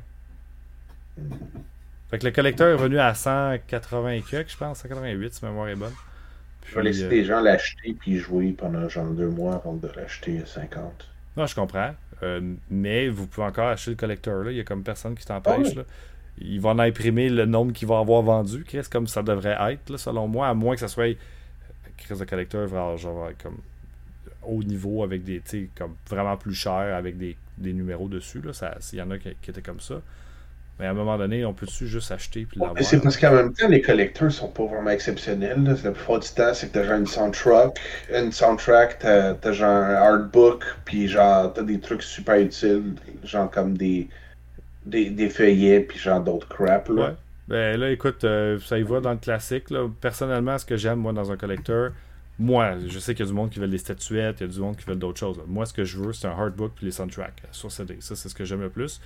[2.09, 5.49] Fait que le collecteur est revenu à 180 et quelques, je pense, 188 si ma
[5.49, 5.93] mémoire est bonne.
[6.67, 9.87] Je vais laisser euh, les gens l'acheter puis jouer pendant genre deux mois avant de
[9.95, 11.09] l'acheter à 50.
[11.37, 11.91] Non, je comprends.
[12.23, 14.43] Euh, mais vous pouvez encore acheter le collecteur.
[14.43, 14.51] Là.
[14.51, 15.55] Il y a comme personne qui t'empêche.
[15.57, 15.75] Ah oui.
[15.75, 15.83] là.
[16.37, 19.89] Ils vont en imprimer le nombre qu'il va avoir vendu, Chris, comme ça devrait être,
[19.89, 21.17] là, selon moi, à moins que ça soit
[21.97, 23.59] Chris de collecteur genre, genre comme
[24.43, 25.41] haut niveau avec des
[25.75, 28.41] comme vraiment plus cher avec des, des numéros dessus.
[28.41, 28.53] Là.
[28.53, 30.01] Ça, Il y en a qui, qui étaient comme ça.
[30.79, 32.83] Mais à un moment donné, on peut-tu juste acheter puis Mais l'avoir?
[32.83, 35.63] c'est parce qu'en même temps, les collecteurs sont pas vraiment exceptionnels.
[35.63, 35.75] là.
[35.83, 37.79] La plupart du temps, c'est que t'as genre une soundtrack,
[38.13, 43.49] une soundtrack, t'as t'as genre un artbook, puis genre t'as des trucs super utiles, genre
[43.51, 44.09] comme des,
[44.85, 46.89] des, des feuillets, puis genre d'autres crap.
[46.89, 47.09] Là.
[47.09, 47.15] Ouais.
[47.47, 49.69] Ben là, écoute, euh, ça y va dans le classique.
[49.69, 49.87] Là.
[50.01, 51.91] Personnellement, ce que j'aime, moi, dans un collecteur,
[52.39, 54.51] moi, je sais qu'il y a du monde qui veut des statuettes, il y a
[54.51, 55.39] du monde qui veut d'autres choses.
[55.47, 57.97] Moi, ce que je veux, c'est un hardbook puis les soundtracks sur CD.
[57.99, 58.99] Ça, c'est ce que j'aime le plus.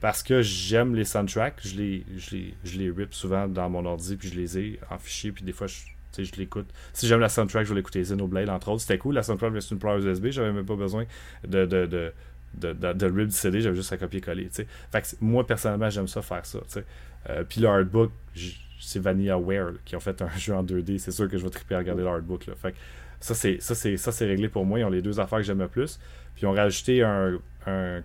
[0.00, 3.86] Parce que j'aime les soundtracks, je les, je, les, je les rip souvent dans mon
[3.86, 5.76] ordi, puis je les ai en fichier, puis des fois, je,
[6.22, 6.66] je l'écoute.
[6.92, 8.82] Si j'aime la soundtrack, je vais l'écouter Xenoblade, entre autres.
[8.82, 11.04] C'était cool, la soundtrack, c'est une player USB, j'avais même pas besoin
[11.46, 12.12] de, de, de,
[12.54, 14.50] de, de, rip du CD, j'avais juste à copier-coller.
[14.50, 14.66] Fait
[15.00, 16.58] que moi, personnellement, j'aime ça faire ça.
[16.60, 16.84] tu sais.
[17.30, 18.10] Euh, puis le hardbook,
[18.80, 20.98] c'est VanillaWare là, qui ont fait un jeu en 2D.
[20.98, 22.48] C'est sûr que je vais triper à regarder le hardbook.
[22.56, 22.76] Fait que
[23.20, 24.78] ça, c'est, réglé pour moi.
[24.78, 25.98] Ils ont les deux affaires que j'aime le plus.
[26.34, 27.40] Puis ils ont rajouté un,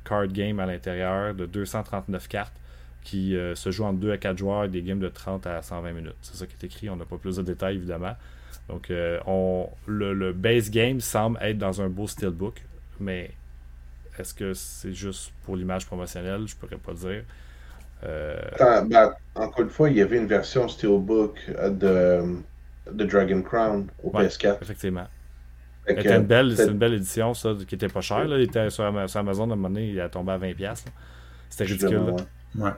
[0.05, 2.53] card game à l'intérieur de 239 cartes
[3.03, 5.91] qui euh, se joue entre 2 à 4 joueurs, des games de 30 à 120
[5.91, 6.15] minutes.
[6.21, 6.89] C'est ça qui est écrit.
[6.89, 8.15] On n'a pas plus de détails, évidemment.
[8.67, 9.19] Donc, euh,
[9.87, 12.61] le, le base game semble être dans un beau steelbook,
[12.99, 13.31] mais
[14.17, 16.47] est-ce que c'est juste pour l'image promotionnelle?
[16.47, 17.23] Je pourrais pas dire.
[18.03, 23.03] Euh, Attends, ben, encore une fois, il y avait une version Steelbook euh, de, de
[23.05, 24.27] Dragon Crown au Ouais.
[24.27, 24.57] PS4.
[24.61, 25.07] effectivement.
[25.87, 28.23] C'était une belle, c'est une belle édition, ça, qui était pas cher.
[28.25, 28.37] Là.
[28.37, 30.59] Il était sur, Ama- sur Amazon, à un moment donné, il a tombé à 20$.
[30.61, 30.73] là.
[31.49, 31.93] C'était ridicule.
[31.97, 32.11] là.
[32.11, 32.63] Ouais.
[32.63, 32.71] Ouais.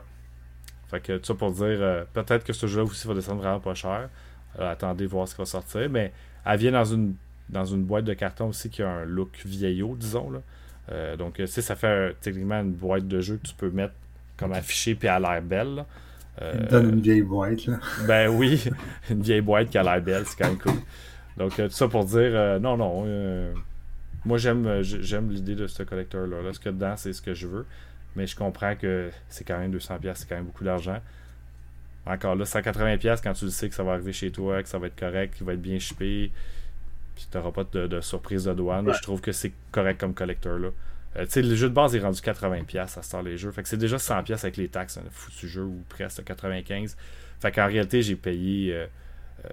[0.89, 3.59] Fait que tout ça pour dire, euh, peut-être que ce jeu-là aussi va descendre vraiment
[3.59, 4.09] pas cher.
[4.57, 5.89] Attendez voir ce qui va sortir.
[5.89, 6.13] Mais
[6.45, 7.15] elle vient dans une,
[7.49, 10.30] dans une boîte de carton aussi qui a un look vieillot, disons.
[10.32, 10.39] Là.
[10.91, 13.69] Euh, donc, tu sais, ça fait euh, techniquement une boîte de jeu que tu peux
[13.69, 13.93] mettre
[14.42, 15.76] comme affichée puis à l'air belle.
[15.76, 15.86] là.
[16.42, 17.80] Euh, Il donne une vieille boîte, là.
[18.08, 18.64] ben oui,
[19.10, 20.74] une vieille boîte qui a l'air belle, c'est quand même cool.
[21.38, 23.54] Donc, euh, tout ça pour dire, euh, non, non, euh,
[24.26, 26.42] moi j'aime j'aime l'idée de ce collecteur-là.
[26.42, 27.66] Là, ce qu'il y a dedans, c'est ce que je veux.
[28.16, 31.00] Mais je comprends que c'est quand même 200$, c'est quand même beaucoup d'argent.
[32.06, 34.80] Encore là, 180$ quand tu le sais que ça va arriver chez toi, que ça
[34.80, 36.32] va être correct, qu'il va être bien shippé,
[37.16, 38.88] puis tu n'auras pas de, de surprise de douane.
[38.88, 38.94] Ouais.
[38.94, 40.58] Je trouve que c'est correct comme collecteur.
[41.18, 43.51] Euh, tu sais, le jeu de base est rendu 80$ à sort les jeux.
[43.51, 46.95] Fait que c'est déjà 100$ avec les taxes, un foutu jeu ou presque 95$.
[47.41, 48.86] Fait qu'en réalité, j'ai payé, euh,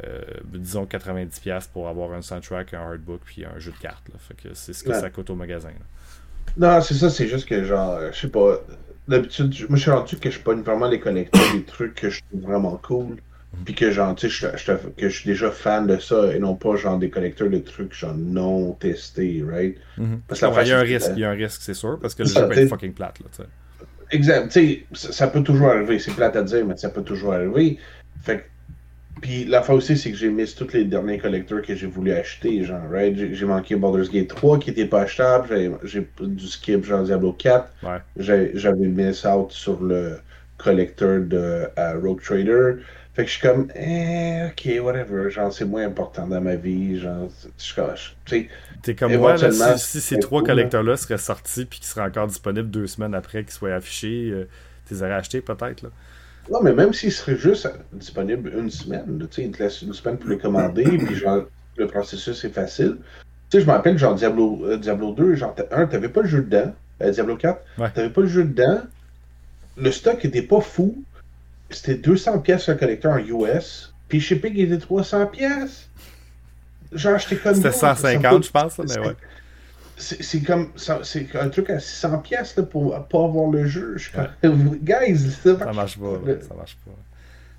[0.04, 0.20] euh,
[0.54, 4.08] disons, 90$ pour avoir un soundtrack, un hardbook, puis un jeu de cartes.
[4.08, 4.14] là.
[4.18, 5.00] Fait que c'est ce que Ouais.
[5.00, 5.70] ça coûte au magasin.
[5.70, 6.76] là.
[6.76, 8.58] Non, c'est ça, c'est juste que genre, je sais pas.
[9.06, 12.20] D'habitude, moi je suis rendu que je pogne vraiment les collecteurs des trucs que je
[12.28, 13.16] trouve vraiment cool.
[13.64, 14.46] Puis que genre, tu sais,
[14.96, 17.94] que je suis déjà fan de ça et non pas genre des collecteurs de trucs
[17.94, 19.76] genre non testés, right?
[20.28, 21.98] Parce que Ouais, il y a un risque, il y a un risque, c'est sûr,
[22.00, 22.62] parce que le ça, jeu peut t'sais.
[22.64, 23.20] être fucking plate.
[23.20, 23.48] Là, tu sais.
[24.10, 24.52] Exact.
[24.52, 25.98] Tu sais, ça, peut toujours arriver.
[25.98, 27.78] C'est plate à dire, mais ça peut toujours arriver.
[28.22, 31.74] Fait que- Puis la fois aussi, c'est que j'ai mis tous les derniers collecteurs que
[31.74, 32.62] j'ai voulu acheter.
[32.64, 33.14] Genre, right?
[33.34, 35.78] J'ai manqué Baldur's Gate 3 qui était pas achetable.
[35.84, 37.70] J'ai- du skip genre Diablo 4.
[37.82, 37.98] Ouais.
[38.16, 40.18] J'ai- J'avais miss out sur le
[40.58, 42.76] collecteur de euh, Rogue Trader.
[43.18, 45.28] Fait que je suis comme, eh, ok, whatever.
[45.28, 47.00] Genre, c'est moins important dans ma vie.
[47.00, 47.82] Genre, je
[48.24, 48.48] suis
[48.80, 50.44] T'es comme moi, là, si, si ces trois hein.
[50.44, 54.48] collecteurs-là seraient sortis puis qu'ils seraient encore disponibles deux semaines après qu'ils soient affichés, euh,
[54.86, 55.82] tu les aurais achetés peut-être.
[55.82, 55.88] là.
[56.48, 59.94] Non, mais même s'il serait juste disponible une semaine, tu sais, il te laisse une
[59.94, 61.42] semaine pour les commander, puis genre,
[61.76, 62.98] le processus est facile.
[63.50, 66.28] Tu sais, je me rappelle, genre, Diablo, euh, Diablo 2, genre, un, t'avais pas le
[66.28, 67.60] jeu dedans, euh, Diablo 4.
[67.78, 67.90] Ouais.
[67.92, 68.82] T'avais pas le jeu dedans.
[69.76, 71.02] Le stock était pas fou.
[71.70, 73.92] C'était 200 pièces sur le collecteur en US.
[74.08, 75.88] Puis shipping était 300 pièces.
[76.92, 77.54] Genre, j'étais comme.
[77.54, 79.16] C'était yo, ça me 150, coûte- je pense, mais ouais.
[79.96, 80.70] C'est comme.
[81.02, 83.96] C'est un truc à 600 pièces là, pour pas avoir le jeu.
[83.98, 84.78] Je comme.
[84.82, 86.12] Guys, ça Ça marche pas,
[86.48, 86.92] ça marche pas.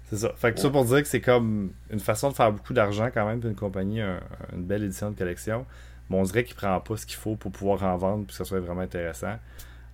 [0.09, 0.31] C'est ça.
[0.37, 3.27] Fait que ça pour dire que c'est comme une façon de faire beaucoup d'argent quand
[3.27, 4.19] même pour une compagnie, un-
[4.55, 5.65] une belle édition de collection.
[6.09, 8.33] Mais on dirait qu'il prend pas ce qu'il faut pour pouvoir en vendre pour que
[8.33, 9.35] ça soit vraiment intéressant.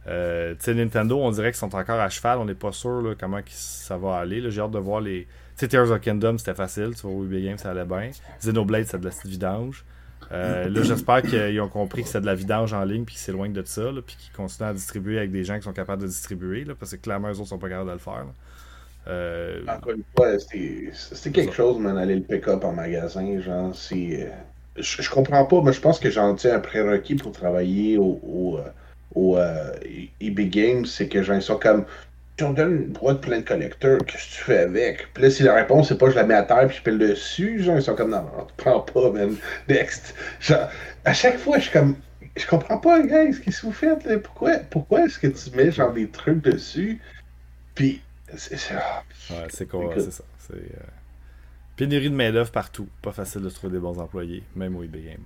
[0.07, 2.39] Euh, tu sais, Nintendo, on dirait qu'ils sont encore à cheval.
[2.39, 4.49] On n'est pas sûr là, comment ça va aller.
[4.51, 5.25] J'ai hâte de voir les.
[5.25, 5.31] Tu
[5.61, 6.91] sais, Tears of Kingdom, c'était facile.
[6.95, 8.11] Tu vois, au Big Game, ça allait bien.
[8.39, 9.85] Xenoblade, c'est de la petite vidange.
[10.31, 13.21] Euh, là, j'espère qu'ils ont compris que c'est de la vidange en ligne puis qu'ils
[13.23, 16.01] s'éloignent de ça, là, puis qu'ils continuent à distribuer avec des gens qui sont capables
[16.01, 18.25] de distribuer, là, parce que clairement, eux autres sont pas capables de le faire.
[19.07, 21.55] Euh, Encore une fois, c'était quelque Ça.
[21.55, 24.31] chose, man, aller le pick-up en magasin, genre, c'est...
[24.77, 28.19] Je, je comprends pas, mais je pense que j'en tiens un prérequis pour travailler au,
[28.23, 28.59] au,
[29.13, 29.71] au euh,
[30.21, 31.85] EB Games, c'est que genre, ils sont comme...
[32.37, 35.13] Tu on donne une boîte pleine de collecteurs, qu'est-ce que tu fais avec?
[35.13, 36.97] Puis là, si la réponse, c'est pas je la mets à terre puis je pile
[36.97, 39.35] dessus, genre, ils sont comme, non, non, tu prends pas, man,
[39.69, 40.13] next.
[40.41, 40.67] Genre,
[41.05, 41.95] à chaque fois, je suis comme...
[42.35, 44.19] Je comprends pas, guys, qu'est-ce que vous faites, là?
[44.19, 46.99] Pourquoi, pourquoi est-ce que tu mets, genre, des trucs dessus?
[47.73, 48.01] Puis...
[48.35, 50.23] c'est- c'est- ah, Ouais, c'est quoi, c'est ça.
[50.37, 50.83] C'est, euh,
[51.77, 52.87] Pénurie de main-d'œuvre partout.
[53.01, 55.23] Pas facile de trouver des bons employés, même au eBay Game.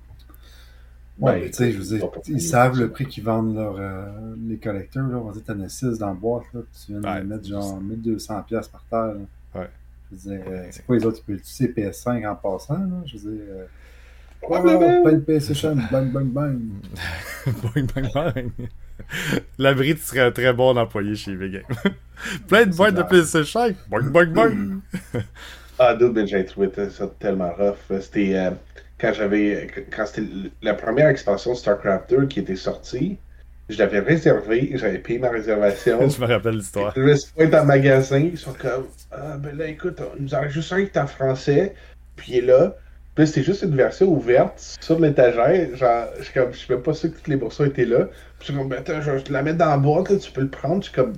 [1.19, 3.75] Ouais, Ben, mais tu sais, je veux dire, ils savent le prix qu'ils vendent leur,
[3.77, 4.05] euh,
[4.47, 5.07] les collecteurs.
[5.07, 5.17] Là.
[5.17, 6.43] On va dire, t'en as 6 dans la boîte.
[6.53, 7.23] Là, tu viens de Ouais.
[7.23, 9.15] mettre genre 1200$ piastres par terre.
[9.15, 9.61] Là.
[9.61, 9.69] Ouais.
[10.11, 11.19] Je veux dire, euh, c'est quoi les autres?
[11.19, 12.77] Ils peuvent utiliser PS5 en passant.
[12.79, 13.01] Là?
[13.05, 13.65] Je veux dire, euh,
[14.43, 16.59] oh, plein de PlayStation, bang, bang, bang.
[17.63, 18.49] Boing, bang, bang.
[19.57, 21.63] L'abri, tu serais un très bon employé chez Game.
[22.47, 23.03] Plein de boîtes de.
[23.03, 23.73] PlayStation.
[23.89, 24.79] Boing, boing, boing.
[25.77, 27.77] Ah, dude, j'ai trouvé ça tellement rough.
[28.01, 28.51] C'était euh,
[28.99, 29.67] quand j'avais.
[29.95, 30.27] Quand c'était
[30.61, 33.17] la première expansion de StarCraft 2 qui était sortie,
[33.69, 36.09] je l'avais réservé, j'avais payé ma réservation.
[36.09, 36.93] Je me rappelle l'histoire.
[36.95, 40.33] Je me suis pointé en magasin, ils sont comme Ah, ben là, écoute, on nous
[40.33, 41.75] en juste un qui est en français,
[42.15, 42.75] puis il est là.
[43.15, 45.75] Puis c'était juste une version ouverte sur l'étagère.
[45.75, 48.05] Genre, je suis comme, je suis même pas sûr que toutes les morceaux étaient là.
[48.05, 50.17] Puis je suis comme, ben, attends, je vais te la mettre dans la boîte, là,
[50.17, 50.81] tu peux le prendre.
[50.81, 51.13] Je suis comme,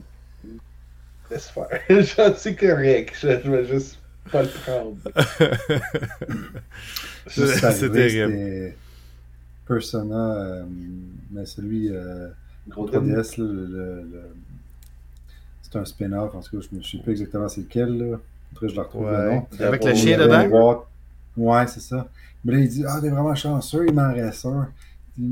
[1.30, 1.68] laisse faire.
[1.90, 4.00] Genre, c'est correct, je, je vais juste
[4.32, 4.98] pas le prendre.
[7.28, 8.32] C'est terrible.
[8.32, 8.76] C'était
[9.68, 10.64] Persona, euh,
[11.32, 12.30] mais celui euh,
[12.68, 13.10] Gros dame.
[13.10, 14.36] 3DS, là, le, le- le-
[15.62, 16.36] c'est un spin-off.
[16.36, 17.98] En tout cas, je ne sais plus exactement c'est lequel.
[17.98, 18.18] Là.
[18.52, 19.36] Après, je le retrouve le Ouais.
[19.36, 19.48] nom.
[19.60, 20.84] Avec le chien dedans?
[21.38, 22.08] Ouais, c'est ça.
[22.44, 24.70] Mais là, il dit Ah, t'es vraiment chanceux, il m'en reste un.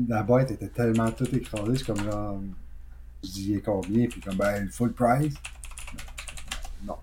[0.08, 2.40] La boîte était tellement toute écrasée, je suis comme genre.
[3.22, 5.34] Je dis il est combien, puis comme ben, le full price.
[6.86, 6.94] Non.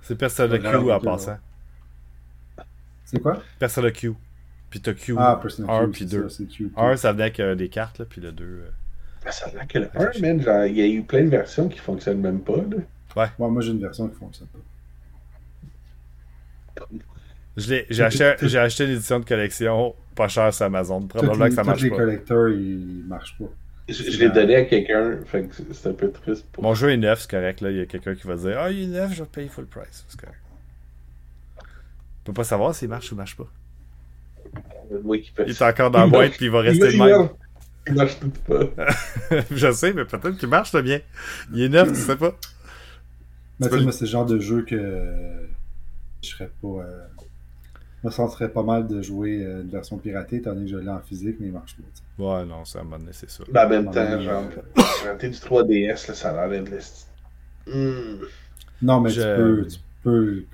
[0.00, 1.00] C'est Persona Q Ouais, en ouais.
[1.04, 1.36] passant.
[3.12, 3.42] C'est quoi?
[3.58, 4.12] Persona Q.
[4.70, 5.14] Puis t'as Q.
[5.18, 6.28] Ah, Persona 1 Q, puis c'est 2.
[6.28, 6.72] ça, Q.
[6.76, 8.44] 1, ça venait avec euh, des cartes, là, puis le 2.
[8.44, 8.70] euh,
[9.30, 11.68] Ça a l'air que le 1, man, genre, il y a eu plein de versions
[11.68, 12.56] qui fonctionnent même pas.
[12.56, 12.78] Là.
[13.38, 14.58] Ouais, moi j'ai une version qui fonctionne pas.
[17.56, 21.02] Je l'ai- J'ai acheté, j'ai acheté une édition de collection pas chère sur Amazon.
[21.06, 21.96] Probablement les, que ça tous marche les pas.
[21.96, 23.44] collecteurs, ils marchent pas.
[23.88, 26.90] Je, l'ai la- donné à quelqu'un, fait que c'est un peu triste pour Mon jeu
[26.90, 27.60] est neuf, c'est correct.
[27.60, 27.70] Là.
[27.70, 29.66] Il y a quelqu'un qui va dire Ah, il est neuf, je vais payer full
[29.66, 30.04] price.
[30.08, 30.38] C'est correct.
[32.22, 33.48] On peut pas savoir s'il marche ou marche pas.
[35.04, 37.28] Oui, peut- Il est encore dans la boîte puis il va rester il même.
[37.88, 38.60] Il marche tout pas.
[39.50, 41.00] je sais, mais peut-être qu'il marche le bien.
[41.52, 42.34] Il est neuf, tu sais pas.
[43.58, 45.46] Mais Tu sais, moi, c'est le genre de jeu que euh,
[46.22, 46.68] je serais pas.
[46.68, 47.00] Euh,
[48.02, 50.76] je me sentirais pas mal de jouer euh, une version piratée, étant donné que je
[50.76, 52.22] l'ai en physique, mais il marche pas.
[52.22, 53.42] Ouais, non, c'est à un moment donné, c'est ça.
[53.50, 54.44] Ben, en même temps, genre,
[55.04, 56.70] rater du 3DS, là, ça a l'air d'être.
[56.70, 58.24] le- Hmm.
[58.82, 60.44] Non, mais Je- tu, peux, tu peux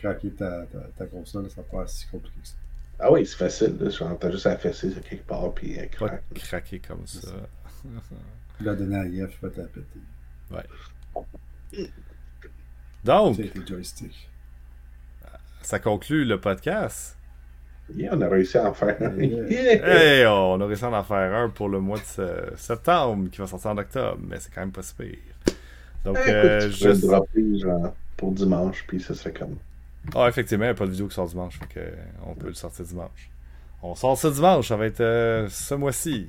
[0.00, 2.54] craquer ta, ta, ta console, ça pas si compliqué que ça.
[2.98, 5.86] Ah oui, c'est facile, là, genre, t'as juste à fesser sur quelque part, puis euh,
[5.98, 7.28] Pas craquer comme ça.
[8.58, 10.00] Tu l'as donné à IF, il va te la péter.
[13.04, 13.36] Donc,
[15.62, 17.16] ça conclut le podcast.
[17.94, 19.16] Yeah, on a réussi à en faire un.
[19.16, 19.44] Yeah.
[19.50, 20.20] Yeah.
[20.20, 23.38] Hey, on a réussi à en faire un pour le mois de se- septembre qui
[23.38, 25.18] va sortir en octobre, mais c'est quand même pas si pire.
[26.04, 29.56] Donc, Écoute, euh, tu pourrais juste- le dropper, genre, pour dimanche, puis ça serait comme.
[30.14, 31.90] Ah, effectivement, il n'y a pas de vidéo qui sort dimanche, fait euh,
[32.26, 33.30] on peut le sortir dimanche.
[33.82, 36.28] On sort ça dimanche, ça va être euh, ce mois-ci.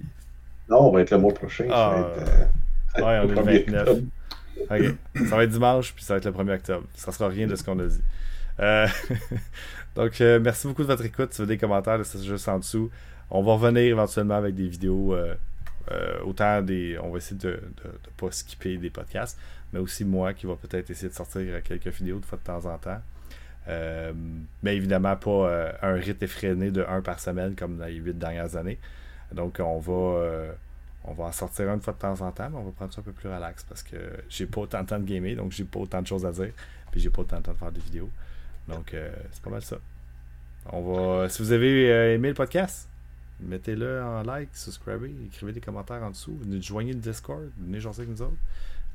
[0.69, 1.67] Non, on va être le mois prochain.
[1.69, 3.89] Ah, ça va être, euh, ouais, on le est le 1er 29.
[3.89, 4.07] octobre.
[4.69, 6.88] Ok, ça va être dimanche, puis ça va être le 1er octobre.
[6.95, 8.01] Ça sera rien de ce qu'on a dit.
[8.59, 8.88] Euh,
[9.95, 11.34] Donc, merci beaucoup de votre écoute.
[11.34, 12.89] Si vous avez des commentaires, c'est juste en dessous.
[13.30, 15.17] On va revenir éventuellement avec des vidéos.
[16.24, 16.97] autant des.
[17.03, 19.38] On va essayer de ne pas skipper des podcasts,
[19.74, 22.65] mais aussi moi qui va peut-être essayer de sortir quelques vidéos de fois de temps
[22.65, 23.01] en temps.
[23.68, 24.14] Euh,
[24.64, 28.18] mais évidemment, pas euh, un rythme effréné de un par semaine comme dans les huit
[28.18, 28.80] dernières années.
[29.32, 30.51] Donc, on va, euh,
[31.03, 33.01] on va en sortir une fois de temps en temps, mais on va prendre ça
[33.01, 33.97] un peu plus relax parce que
[34.30, 36.51] j'ai pas autant de temps de gamer, donc j'ai pas autant de choses à dire.
[36.91, 38.09] Puis j'ai pas autant de temps de faire des vidéos.
[38.68, 38.93] Donc
[39.32, 39.78] c'est pas mal ça.
[40.72, 41.30] On va.
[41.30, 42.89] Si vous avez aimé le podcast,
[43.39, 48.01] mettez-le en like, subscribez, écrivez des commentaires en dessous, venez joignez le Discord, venez jaser
[48.01, 48.38] avec nous autres.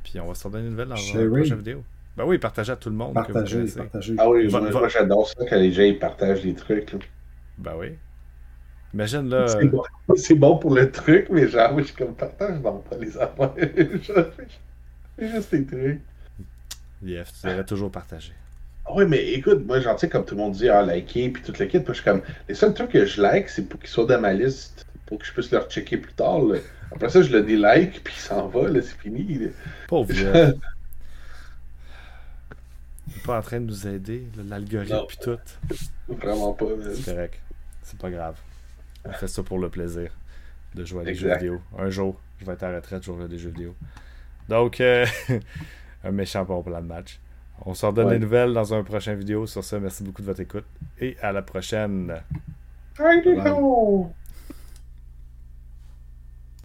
[0.05, 1.85] Puis on va se redonner une nouvelle dans une prochaine vidéo.
[2.17, 3.15] Ben oui, partagez à tout le monde.
[3.15, 4.15] Partagez, que vous partagez.
[4.19, 6.97] Ah oui, moi, j'adore ça quand les gens ils partagent des trucs.
[7.59, 7.89] Ben oui.
[8.95, 9.47] Imagine là.
[10.17, 10.57] C'est bon.
[10.57, 13.53] pour le truc, mais genre, oui, je suis comme partage, non, pas les affaires.
[15.19, 16.01] J'ai juste des trucs.
[17.03, 18.33] Yes, tu devrais toujours partager.
[18.87, 21.43] Ah oui, mais écoute, moi, j'en sais, comme tout le monde dit, ah, liker, puis
[21.43, 23.81] toute la kit, puis je suis comme, les seuls trucs que je like, c'est pour
[23.81, 26.41] qu'ils soient dans ma liste, pour que je puisse leur checker plus tard.
[26.93, 29.51] Après ça, je le délike, puis il s'en va, là, c'est fini.
[29.89, 30.55] Pauvre Il
[33.27, 35.39] pas en train de nous aider, l'algorithme, puis tout.
[36.09, 36.67] Vraiment pas.
[36.95, 37.41] C'est correct.
[37.83, 38.37] C'est pas grave.
[39.05, 40.11] On fait ça pour le plaisir
[40.75, 41.61] de jouer à des jeux vidéo.
[41.79, 43.75] Un jour, je vais être à la retraite, je jouer à des jeux vidéo.
[44.49, 45.07] Donc, euh,
[46.05, 47.21] un méchant bon plan de match.
[47.65, 49.47] On s'en donne des nouvelles dans un prochain vidéo.
[49.47, 50.67] Sur ça, merci beaucoup de votre écoute
[51.01, 52.15] et à la prochaine.
[52.97, 54.13] Thank you.